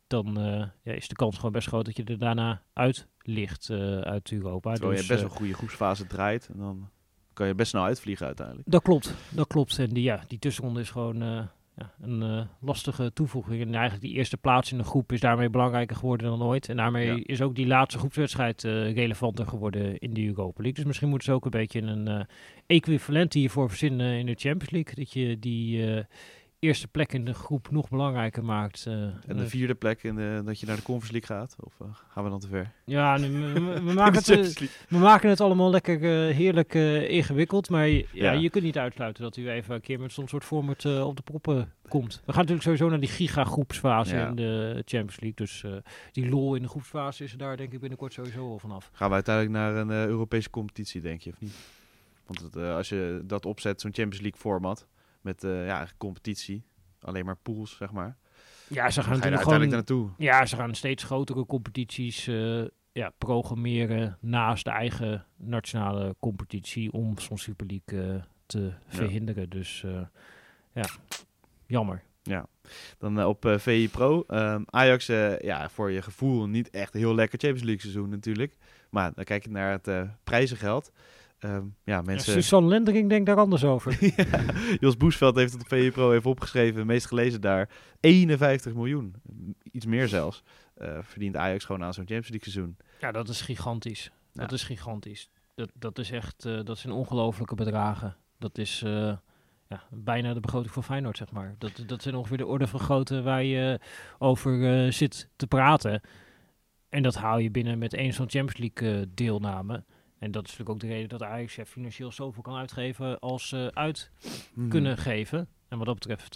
Dan 0.08 0.38
eh, 0.38 0.66
ja, 0.84 0.92
is 0.94 1.08
de 1.08 1.16
kans 1.16 1.36
gewoon 1.36 1.52
best 1.52 1.68
groot 1.68 1.86
dat 1.86 1.98
je 1.98 2.04
er 2.04 2.18
daarna 2.18 2.62
uit 2.74 3.08
ligt 3.24 3.70
eh, 3.70 3.98
uit 4.00 4.32
Europa. 4.32 4.74
Terwijl 4.74 4.96
Dus, 4.98 5.02
je 5.08 5.14
best 5.14 5.24
eh, 5.24 5.30
een 5.30 5.36
goede 5.36 5.54
groepsfase 5.54 6.08
draait. 6.08 6.50
En 6.54 6.60
dan 6.60 6.90
kan 7.34 7.48
je 7.48 7.56
best 7.56 7.70
snel 7.70 7.84
uitvliegen 7.84 8.26
uiteindelijk. 8.26 8.70
Dat 8.72 8.82
klopt, 8.82 9.14
dat 9.30 9.48
klopt. 9.48 9.80
En 9.80 9.90
die, 9.90 10.04
ja, 10.04 10.24
die 10.28 10.40
tussenronde 10.40 10.80
is 10.80 10.90
gewoon 10.90 11.22
eh, 11.22 11.42
ja, 11.76 11.94
een 12.02 12.48
lastige 12.60 13.14
toevoeging. 13.14 13.62
En 13.62 13.74
eigenlijk 13.74 14.02
die 14.02 14.14
eerste 14.14 14.38
plaats 14.38 14.72
in 14.72 14.78
de 14.78 14.84
groep 14.84 15.12
is 15.12 15.20
daarmee 15.20 15.50
belangrijker 15.50 15.96
geworden 15.96 16.30
dan 16.30 16.44
ooit. 16.44 16.70
En 16.70 16.78
daarmee 16.78 17.06
Ja. 17.06 17.20
is 17.24 17.42
ook 17.42 17.56
die 17.56 17.68
laatste 17.68 18.00
groepswedstrijd 18.00 18.64
relevanter 18.64 19.48
geworden 19.48 19.98
in 19.98 20.14
de 20.14 20.26
Europa 20.26 20.62
League. 20.62 20.74
Dus 20.74 20.84
misschien 20.86 21.10
moeten 21.10 21.28
ze 21.28 21.34
ook 21.34 21.46
een 21.46 21.52
beetje 21.52 21.82
een 21.82 22.28
equivalent 22.66 23.34
hiervoor 23.34 23.70
verzinnen 23.70 24.18
in 24.18 24.26
de 24.26 24.36
Champions 24.36 24.70
League. 24.70 24.96
Dat 24.96 25.14
je 25.14 25.40
die 25.40 26.06
eerste 26.64 26.88
plek 26.88 27.14
in 27.14 27.26
de 27.26 27.34
groep 27.34 27.72
nog 27.72 27.90
belangrijker 27.90 28.44
maakt. 28.46 28.86
eh. 28.86 28.94
En 28.94 29.22
de 29.28 29.34
Eh, 29.44 29.46
vierde 29.50 29.76
plek 29.76 30.04
in 30.04 30.16
de, 30.16 30.42
dat 30.46 30.60
je 30.60 30.66
naar 30.66 30.76
de 30.76 30.82
Conference 30.82 31.12
League 31.20 31.38
gaat? 31.38 31.56
Of 31.60 31.74
eh, 31.82 31.88
gaan 32.10 32.24
we 32.24 32.30
dan 32.30 32.40
te 32.40 32.48
ver? 32.48 32.72
ja, 32.86 33.18
nu, 33.18 33.30
we, 33.54 33.94
maken 33.94 34.34
het. 34.36 34.60
We 34.90 34.98
maken 34.98 35.30
het 35.30 35.42
allemaal 35.42 35.70
lekker 35.70 36.00
heerlijk 36.34 36.74
ingewikkeld. 37.10 37.70
Maar 37.70 37.88
je- 37.88 38.08
ja, 38.12 38.32
Ja. 38.32 38.40
je 38.40 38.50
kunt 38.50 38.64
niet 38.64 38.78
uitsluiten 38.78 39.24
dat 39.24 39.38
u 39.38 39.50
even 39.50 39.76
een 39.76 39.82
keer 39.82 40.00
met 40.00 40.12
zo'n 40.12 40.28
soort 40.28 40.44
format 40.44 40.86
op 40.86 41.16
de 41.16 41.24
proppen 41.24 41.74
komt. 41.88 42.14
We 42.26 42.32
gaan 42.32 42.42
natuurlijk 42.42 42.64
sowieso 42.64 42.90
naar 42.90 43.00
die 43.00 43.10
giga-groepsfase 43.10 44.16
Ja. 44.16 44.28
in 44.28 44.36
de 44.36 44.74
Champions 44.86 45.20
League. 45.20 45.36
Dus 45.46 45.64
die 46.12 46.30
lol 46.30 46.56
in 46.56 46.62
de 46.62 46.68
groepsfase 46.68 47.24
is 47.24 47.32
er 47.32 47.38
daar 47.38 47.58
denk 47.58 47.72
ik 47.74 47.80
binnenkort 47.80 48.14
sowieso 48.14 48.50
al 48.50 48.60
vanaf. 48.60 48.90
Gaan 48.94 49.08
we 49.10 49.14
uiteindelijk 49.14 49.56
naar 49.56 49.76
een 49.76 49.90
Europese 50.10 50.50
competitie, 50.50 51.02
denk 51.02 51.22
je, 51.22 51.30
of 51.30 51.40
niet? 51.40 51.54
Want 52.26 52.40
het, 52.42 52.56
als 52.58 52.90
je 52.90 53.22
dat 53.26 53.46
opzet, 53.46 53.82
zo'n 53.82 53.94
Champions 53.94 54.22
League 54.22 54.40
format, 54.40 54.88
met 55.24 55.44
eh, 55.44 55.66
ja, 55.66 55.88
competitie, 55.98 56.64
alleen 57.00 57.26
maar 57.26 57.36
pools, 57.36 57.76
zeg 57.76 57.92
maar. 57.92 58.18
Ja, 58.68 58.90
ze 58.90 59.00
Dan 59.00 59.04
gaan 59.04 59.22
ga 59.22 59.30
natuurlijk 59.30 59.42
gewoon... 59.44 59.68
naartoe. 59.70 60.10
Ja, 60.18 60.46
ze 60.46 60.56
gaan 60.56 60.76
steeds 60.76 61.04
grotere 61.04 61.46
competities 61.46 62.28
eh, 62.28 62.64
ja, 62.92 63.10
programmeren 63.18 64.18
naast 64.20 64.64
de 64.64 64.72
eigen 64.72 65.26
nationale 65.36 66.16
competitie 66.20 66.92
om 66.92 67.20
zo'n 67.20 67.38
Super 67.38 67.66
League 67.66 68.16
eh, 68.16 68.24
te 68.46 68.74
verhinderen. 68.88 69.50
Dus 69.50 69.86
ja, 70.74 70.86
jammer. 71.66 72.04
Dan 72.98 73.20
eh, 73.20 73.28
op 73.28 73.46
VI 73.58 73.90
Pro. 73.90 74.24
Ehm, 74.28 74.62
Ajax, 74.66 75.06
ja, 75.42 75.70
voor 75.70 75.92
je 75.92 76.02
gevoel 76.02 76.48
niet 76.48 76.70
echt 76.70 76.94
heel 76.94 77.16
lekker 77.16 77.40
Champions 77.40 77.66
League 77.66 77.82
seizoen 77.82 78.10
natuurlijk. 78.10 78.56
Maar 78.90 79.12
dan 79.16 79.24
kijk 79.24 79.44
je 79.44 79.50
naar 79.50 79.72
het 79.72 79.88
eh, 79.88 80.02
prijzengeld. 80.24 80.92
Ehm, 81.44 81.54
ja, 81.84 81.96
Ja, 81.96 82.02
mensen... 82.02 82.34
Suzanne 82.34 82.70
Lendering 82.70 83.10
denkt 83.10 83.26
daar 83.26 83.38
anders 83.38 83.64
over. 83.64 83.98
Ja, 84.16 84.44
Jos 84.80 84.98
Boesveld 84.98 85.36
heeft 85.36 85.54
het 85.54 85.62
op 85.62 85.68
VI 85.68 85.92
Pro 85.92 86.14
even 86.14 86.30
opgeschreven, 86.30 86.86
meest 86.86 87.06
gelezen 87.06 87.42
daar. 87.42 87.70
51 88.00 88.74
miljoen, 88.74 89.16
iets 89.72 89.86
meer 89.86 90.08
zelfs, 90.08 90.44
eh, 90.76 90.98
verdient 91.02 91.36
Ajax 91.36 91.66
gewoon 91.66 91.84
aan 91.84 91.94
zo'n 91.94 92.08
Champions 92.08 92.30
League 92.30 92.52
seizoen. 92.52 92.78
Ja, 93.00 93.12
dat 93.12 93.30
is 93.30 93.42
gigantisch. 93.42 94.12
Dat 94.34 94.50
Ja. 94.50 94.56
is 94.56 94.64
gigantisch. 94.64 95.30
Dat, 95.56 95.70
dat 95.74 96.00
is 96.00 96.12
echt, 96.12 96.46
eh, 96.46 96.60
dat 96.64 96.78
zijn 96.78 96.94
ongelofelijke 96.94 97.56
bedragen. 97.56 98.16
Dat 98.40 98.58
is 98.58 98.82
eh, 98.86 99.16
ja, 99.70 99.84
bijna 99.92 100.34
de 100.34 100.40
begroting 100.40 100.74
van 100.74 100.84
Feyenoord, 100.84 101.18
zeg 101.18 101.32
maar. 101.32 101.56
Dat, 101.58 101.84
dat 101.86 102.02
zijn 102.02 102.16
ongeveer 102.16 102.38
de 102.38 102.46
orde 102.46 102.68
van 102.68 102.80
grootte 102.80 103.22
waar 103.22 103.44
je 103.44 103.80
over 104.18 104.86
eh, 104.86 104.92
zit 104.92 105.30
te 105.36 105.48
praten. 105.48 106.02
En 106.90 107.04
dat 107.04 107.16
haal 107.16 107.38
je 107.38 107.52
binnen 107.52 107.78
met 107.78 107.94
één 107.94 108.14
zo'n 108.14 108.30
Champions 108.30 108.74
League 108.76 109.10
deelname. 109.14 109.84
En 110.24 110.32
dat 110.32 110.44
is 110.44 110.50
natuurlijk 110.58 110.70
ook 110.84 110.90
de 110.90 110.96
reden 110.96 111.10
dat 111.10 111.24
Ajax 111.24 111.56
ja, 111.56 111.66
financieel 111.66 112.12
zoveel 112.12 112.42
kan 112.42 112.56
uitgeven 112.56 113.20
als 113.20 113.48
ze 113.48 113.72
uit 113.74 114.12
Mhm. 114.54 114.70
kunnen 114.70 114.98
geven. 114.98 115.48
En 115.68 115.78
wat 115.78 115.86
dat 115.88 115.96
betreft 116.00 116.36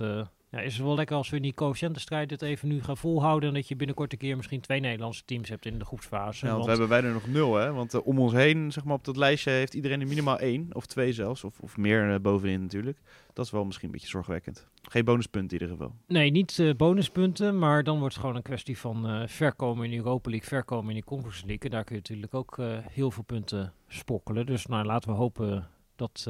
ja, 0.50 0.60
is 0.60 0.77
het 0.77 0.86
wel 0.86 0.96
lekker 0.96 1.16
als 1.16 1.30
we 1.30 1.36
in 1.36 1.42
die 1.42 1.54
coëfficiëntenstrijd 1.54 2.32
het 2.32 2.42
even 2.42 2.68
nu 2.68 2.84
gaan 2.84 2.98
volhouden. 2.98 3.50
En 3.50 3.56
dat 3.56 3.68
je 3.68 3.75
binnenkort 3.75 4.12
een 4.12 4.18
keer 4.18 4.36
misschien 4.36 4.62
twee 4.62 4.80
Nederlandse 4.80 5.25
teams 5.25 5.50
hebt 5.50 5.66
in 5.66 5.80
de 5.80 5.86
groepsfase. 5.86 6.46
Ja, 6.46 6.51
want 6.51 6.63
we 6.63 6.70
hebben 6.70 6.89
wij 6.89 7.04
er 7.04 7.13
nog 7.13 7.27
nul, 7.27 7.56
hè? 7.56 7.74
Want 7.74 7.94
eh, 7.94 8.08
om 8.08 8.20
ons 8.20 8.34
heen, 8.34 8.72
zeg 8.72 8.84
maar, 8.84 8.96
op 8.96 9.06
dat 9.06 9.18
lijstje 9.18 9.51
heeft 9.51 9.74
iedereen 9.74 10.01
er 10.01 10.08
minimaal 10.08 10.39
één 10.39 10.68
of 10.72 10.86
twee 10.86 11.13
zelfs, 11.13 11.44
of, 11.44 11.60
of 11.60 11.77
meer 11.77 12.13
eh, 12.13 12.20
bovenin 12.20 12.62
natuurlijk. 12.62 12.98
Dat 13.34 13.46
is 13.46 13.51
wel 13.51 13.66
misschien 13.66 13.86
een 13.86 13.94
beetje 13.94 14.08
zorgwekkend. 14.08 14.68
Geen 14.82 15.06
bonuspunt 15.06 15.54
in 15.54 15.60
ieder 15.60 15.75
geval. 15.75 15.94
Nee, 16.08 16.32
niet 16.32 16.60
eh, 16.60 16.75
bonuspunten, 16.75 17.60
maar 17.60 17.84
dan 17.84 18.00
wordt 18.00 18.13
het 18.13 18.22
gewoon 18.22 18.36
een 18.38 18.44
kwestie 18.44 18.77
van 18.77 19.25
verkomen 19.30 19.86
in 19.86 19.92
de 19.92 19.98
Europa 19.98 20.30
League, 20.30 20.48
verkomen 20.48 20.89
in 20.89 20.96
de 20.96 21.06
Conference 21.06 21.46
League. 21.46 21.63
En 21.63 21.69
daar 21.69 21.84
kun 21.84 21.95
je 21.95 22.02
natuurlijk 22.02 22.34
ook 22.34 22.58
heel 22.91 23.12
veel 23.12 23.24
punten 23.24 23.74
spokkelen. 23.88 24.45
Dus 24.45 24.65
nou, 24.65 24.86
laten 24.86 25.10
we 25.10 25.15
hopen 25.15 25.67
dat 25.95 26.24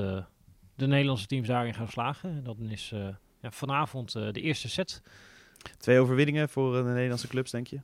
de 0.75 0.87
Nederlandse 0.87 1.27
teams 1.27 1.47
daarin 1.47 1.73
gaan 1.73 1.87
slagen. 1.87 2.29
En 2.29 2.43
dan 2.43 2.69
is 2.69 2.93
ja, 3.47 3.53
vanavond 3.53 4.15
eh, 4.15 4.31
de 4.31 4.41
eerste 4.41 4.69
set. 4.69 5.01
Twee 5.77 5.99
overwinningen 5.99 6.49
voor 6.49 6.77
eh, 6.77 6.83
de 6.83 6.89
Nederlandse 6.89 7.27
clubs, 7.27 7.51
denk 7.51 7.67
je? 7.67 7.79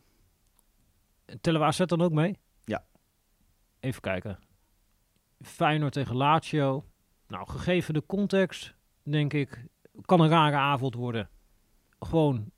Tellen 1.42 1.60
we 1.60 1.66
AZ 1.66 1.86
dan 1.86 2.02
ook 2.02 2.12
mee? 2.12 2.38
Ja. 2.64 2.86
Even 3.80 4.02
kijken. 4.02 4.40
Feyenoord 5.42 5.94
tegen 5.94 6.16
Lazio. 6.16 6.86
Nou, 7.28 7.50
gegeven 7.50 7.94
de 7.94 8.06
context, 8.06 8.74
denk 9.04 9.34
ik, 9.34 9.66
kan 10.06 10.20
een 10.20 10.30
rare 10.30 10.56
avond 10.56 10.96
worden. 10.96 11.30
Gewoon 12.00 12.52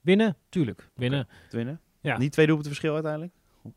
winnen, 0.00 0.36
tuurlijk, 0.48 0.90
winnen. 0.94 1.28
Winnen? 1.50 1.80
Ja. 2.00 2.18
Niet 2.18 2.32
twee 2.32 2.46
doelpunten 2.46 2.72
verschil 2.72 2.94
uiteindelijk? 2.94 3.32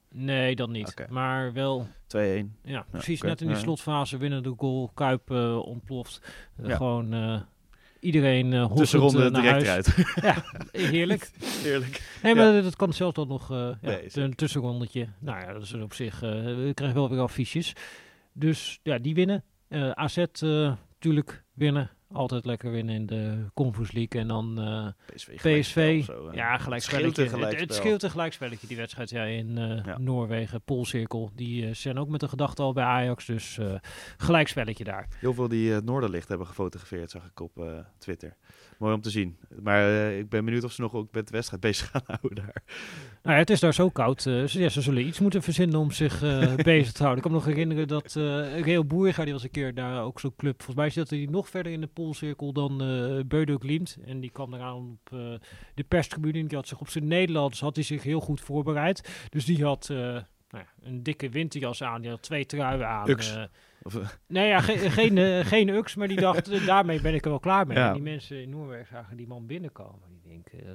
Nee, 0.10 0.56
dat 0.56 0.70
niet. 0.70 1.06
Maar 1.10 1.54
wel, 1.54 1.88
2-1. 1.88 2.18
ja, 2.62 2.86
precies 2.90 3.22
net 3.22 3.42
in 3.42 3.48
die 3.48 3.56
slotfase 3.56 4.18
winnen 4.18 4.44
de 4.44 4.54
goal. 4.58 4.92
Kuip 4.94 5.32
eh, 5.32 5.58
ontploft. 5.58 6.22
Ja. 6.64 6.76
Gewoon 6.76 7.14
iedereen 8.00 8.52
uh, 8.52 8.74
Tussenronde 8.74 9.32
direct 9.32 9.62
eruit. 9.62 9.96
Heerlijk. 10.92 11.30
Heerlijk. 11.64 12.20
Nee, 12.24 12.36
maar 12.36 12.62
dat 12.62 12.76
kan 12.76 12.94
zelfs 12.94 13.16
dan 13.16 13.28
nog 13.28 13.52
eh 13.52 13.58
ja, 13.58 13.78
Nee, 13.82 14.10
een 14.14 14.36
tussenrondetje. 14.36 15.08
Nou 15.20 15.40
ja, 15.40 15.54
dat 15.54 15.62
is 15.62 15.74
op 15.74 15.94
zich. 15.94 16.22
eh 16.22 16.30
we 16.32 16.72
krijgen 16.74 16.98
wel 16.98 17.10
weer 17.10 17.20
affiches. 17.20 17.74
Dus 18.34 18.80
ja, 18.84 18.98
die 18.98 19.14
winnen. 19.14 19.44
Eh 19.68 19.92
AZ 19.92 20.18
natuurlijk 20.42 21.44
winnen. 21.54 21.90
Altijd 22.12 22.46
lekker 22.46 22.72
winnen 22.72 22.96
in 22.96 23.06
de 23.06 23.46
Conference 23.54 23.94
League. 23.94 24.22
En 24.22 24.28
dan 24.28 24.60
eh, 24.60 24.88
PSV. 25.16 25.60
PSV. 25.60 26.06
zo, 26.06 26.30
ja, 26.34 26.58
gelijkspelletje. 26.58 27.24
Het 27.24 27.60
Het, 27.60 27.74
scheelt 27.74 28.04
een 28.04 28.10
gelijkspelletje, 28.10 28.68
die 28.68 28.78
wedstrijd 28.78 29.10
ja, 29.10 29.24
in 29.24 29.58
eh, 29.58 29.86
Ja. 29.86 29.98
Noorwegen. 29.98 30.62
Poolcirkel. 30.62 31.32
Die 31.36 31.68
eh, 31.68 31.74
zijn 31.74 31.98
ook 31.98 32.10
met 32.10 32.20
de 32.20 32.28
gedachte 32.28 32.62
al 32.62 32.74
bij 32.74 32.84
Ajax. 32.84 33.26
Dus 33.26 33.60
gelijkspelletje 34.18 34.84
daar. 34.84 35.08
Heel 35.20 35.34
veel 35.34 35.48
die 35.48 35.72
het 35.72 35.86
Noorderlicht 35.86 36.28
hebben 36.28 36.48
gefotografeerd, 36.48 37.12
zag 37.12 37.26
ik 37.26 37.40
op 37.40 37.86
Twitter. 37.98 38.36
Mooi 38.78 38.94
om 38.94 39.02
te 39.02 39.10
zien. 39.10 39.38
Maar 39.62 39.82
eh, 39.82 40.18
ik 40.20 40.30
ben 40.30 40.46
benieuwd 40.46 40.64
of 40.64 40.72
ze 40.72 40.82
nog 40.82 40.94
ook 40.94 41.14
met 41.14 41.26
de 41.28 41.32
wedstrijd 41.34 41.62
bezig 41.62 41.90
gaan 41.90 42.02
houden 42.20 42.36
daar. 42.36 42.64
Nou 43.24 43.36
ja, 43.36 43.42
het 43.42 43.50
is 43.50 43.60
daar 43.60 43.74
zo 43.74 43.90
koud. 43.90 44.26
eh, 44.26 44.44
ze, 44.44 44.60
ja, 44.60 44.70
ze 44.70 44.82
zullen 44.82 45.08
iets 45.08 45.20
moeten 45.20 45.42
verzinnen 45.42 45.80
om 45.80 45.92
zich 45.92 46.24
eh, 46.24 46.56
bezig 46.74 46.92
te 46.92 47.04
houden. 47.04 47.18
Ik 47.18 47.22
kan 47.24 47.32
me 47.32 47.38
nog 47.38 47.46
herinneren 47.48 47.88
dat 47.88 48.16
eh 48.16 48.60
Real 48.60 48.86
Boerga, 48.86 49.24
die 49.24 49.34
was 49.34 49.44
een 49.44 49.52
keer 49.52 49.74
daar 49.74 50.04
ook 50.04 50.20
zo'n 50.20 50.36
club. 50.36 50.56
Volgens 50.56 50.78
mij 50.78 50.90
zat 50.90 51.10
hij 51.10 51.28
nog 51.30 51.50
verder 51.50 51.72
in 51.72 51.82
de 51.82 51.88
poolcirkel 51.88 52.54
dan 52.54 52.82
eh 52.82 53.24
Beudok 53.26 53.64
Liemt. 53.64 53.98
En 54.06 54.20
die 54.20 54.32
kwam 54.32 54.54
eraan 54.54 54.76
op 54.76 55.10
de 55.74 55.84
perstribune. 55.88 56.48
Die 56.48 56.58
had 56.58 56.68
zich 56.68 56.80
op 56.80 56.90
zijn 56.90 57.08
Nederlands 57.08 57.60
had 57.60 57.76
hij 57.76 57.86
zich 57.86 58.04
heel 58.04 58.20
goed 58.20 58.42
voorbereid. 58.42 59.28
Dus 59.30 59.46
die 59.46 59.64
had 59.64 59.88
nou 60.50 60.64
ja, 60.64 60.68
een 60.84 61.04
dikke 61.04 61.30
winterjas 61.30 61.84
aan. 61.84 62.02
Die 62.02 62.10
had 62.10 62.22
twee 62.22 62.46
truien 62.46 62.88
aan. 62.88 63.06
Eh, 63.80 63.86
Of, 63.96 64.20
Nee, 64.28 64.48
ja, 64.48 64.60
ge- 64.62 64.90
geen, 64.90 65.18
eh, 65.18 65.46
geen 65.46 65.70
ux, 65.70 65.96
maar 65.96 66.08
die 66.08 66.20
dacht, 66.20 66.48
eh, 66.52 66.66
daarmee 66.66 67.02
ben 67.02 67.14
ik 67.14 67.24
er 67.24 67.30
wel 67.30 67.40
klaar 67.40 67.68
mee. 67.68 67.78
En 67.88 67.94
die 67.94 68.02
mensen 68.02 68.42
in 68.42 68.50
Noorwegen 68.50 68.88
zagen 68.92 69.18
die 69.18 69.28
man 69.28 69.46
binnenkomen. 69.46 70.17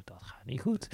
Dat 0.05 0.17
gaat 0.21 0.45
niet 0.45 0.61
goed. 0.61 0.88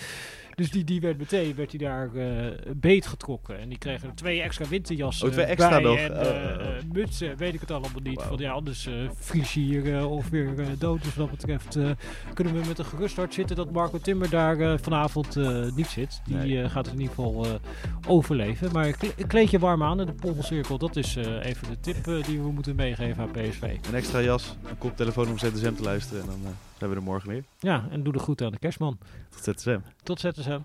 Dus 0.55 0.71
die, 0.71 0.85
die 0.85 1.01
werd 1.01 1.19
meteen 1.19 1.55
werd 1.55 1.71
hij 1.71 1.79
daar 1.79 2.15
eh 2.15 2.53
beet 2.77 3.07
getrokken. 3.07 3.59
En 3.59 3.69
die 3.69 3.79
kregen 3.79 4.15
twee 4.15 4.41
extra 4.43 4.69
winterjassen 4.69 5.27
Oh, 5.27 5.33
twee 5.33 5.45
extra 5.45 5.69
bij 5.71 5.81
nog? 5.83 5.97
En 5.99 6.11
Oh, 6.13 6.21
eh, 6.21 6.27
oh, 6.27 6.77
eh, 6.77 6.83
mutsen, 6.93 7.37
weet 7.37 7.55
ik 7.55 7.61
het 7.61 7.71
allemaal 7.71 8.01
niet. 8.03 8.17
Wauw. 8.17 8.29
Want 8.29 8.41
ja, 8.41 8.51
anders 8.53 8.87
eh 8.87 8.95
vries 9.15 9.55
je 9.55 9.61
hier 9.61 9.97
eh, 9.97 10.11
of 10.11 10.29
weer 10.29 10.59
eh, 10.61 10.67
dood. 10.79 11.03
Dus 11.03 11.15
wat 11.15 11.29
dat 11.29 11.37
betreft 11.37 11.77
eh, 11.77 11.91
kunnen 12.35 12.55
we 12.61 12.67
met 12.69 12.79
een 12.79 12.85
gerust 12.85 13.17
hart 13.17 13.35
zitten 13.35 13.57
dat 13.57 13.71
Marco 13.71 13.99
Timmer 13.99 14.31
daar 14.31 14.61
eh, 14.61 14.75
vanavond 14.81 15.37
eh, 15.37 15.65
niet 15.75 15.87
zit. 15.87 16.21
Die 16.25 16.37
Nee. 16.37 16.63
eh, 16.63 16.71
gaat 16.71 16.87
in 16.87 16.93
ieder 16.93 17.09
geval 17.09 17.45
eh, 17.45 17.53
overleven. 18.07 18.73
Maar 18.73 18.91
kle- 18.91 19.27
kleed 19.27 19.51
je 19.51 19.59
warm 19.59 19.83
aan 19.83 20.01
in 20.01 20.07
de 20.07 20.13
Poolcirkel. 20.13 20.79
Dat 20.79 20.97
is 20.97 21.17
eh, 21.17 21.45
even 21.45 21.69
de 21.69 21.81
tip 21.81 22.05
die 22.27 22.41
we 22.41 22.51
moeten 22.53 22.75
meegeven 22.77 23.23
aan 23.23 23.31
PSV. 23.31 23.63
een 23.63 23.95
extra 23.95 24.21
jas, 24.21 24.57
een 24.65 24.79
koptelefoon 24.79 25.29
om 25.29 25.39
ZSM 25.39 25.75
te 25.75 25.83
luisteren. 25.83 26.21
En 26.23 26.27
dan 26.29 26.41
eh, 26.45 26.51
zijn 26.79 26.91
we 26.91 26.97
er 26.97 27.03
morgen 27.03 27.29
weer. 27.29 27.45
Ja, 27.59 27.87
en 27.91 28.03
doe 28.03 28.13
de 28.13 28.19
groeten 28.19 28.47
aan 28.47 28.53
de 28.53 28.59
kerstman. 28.59 28.99
Tot 29.31 29.61
ZSM. 29.61 29.81
Tot 30.03 30.21
ZSM. 30.21 30.61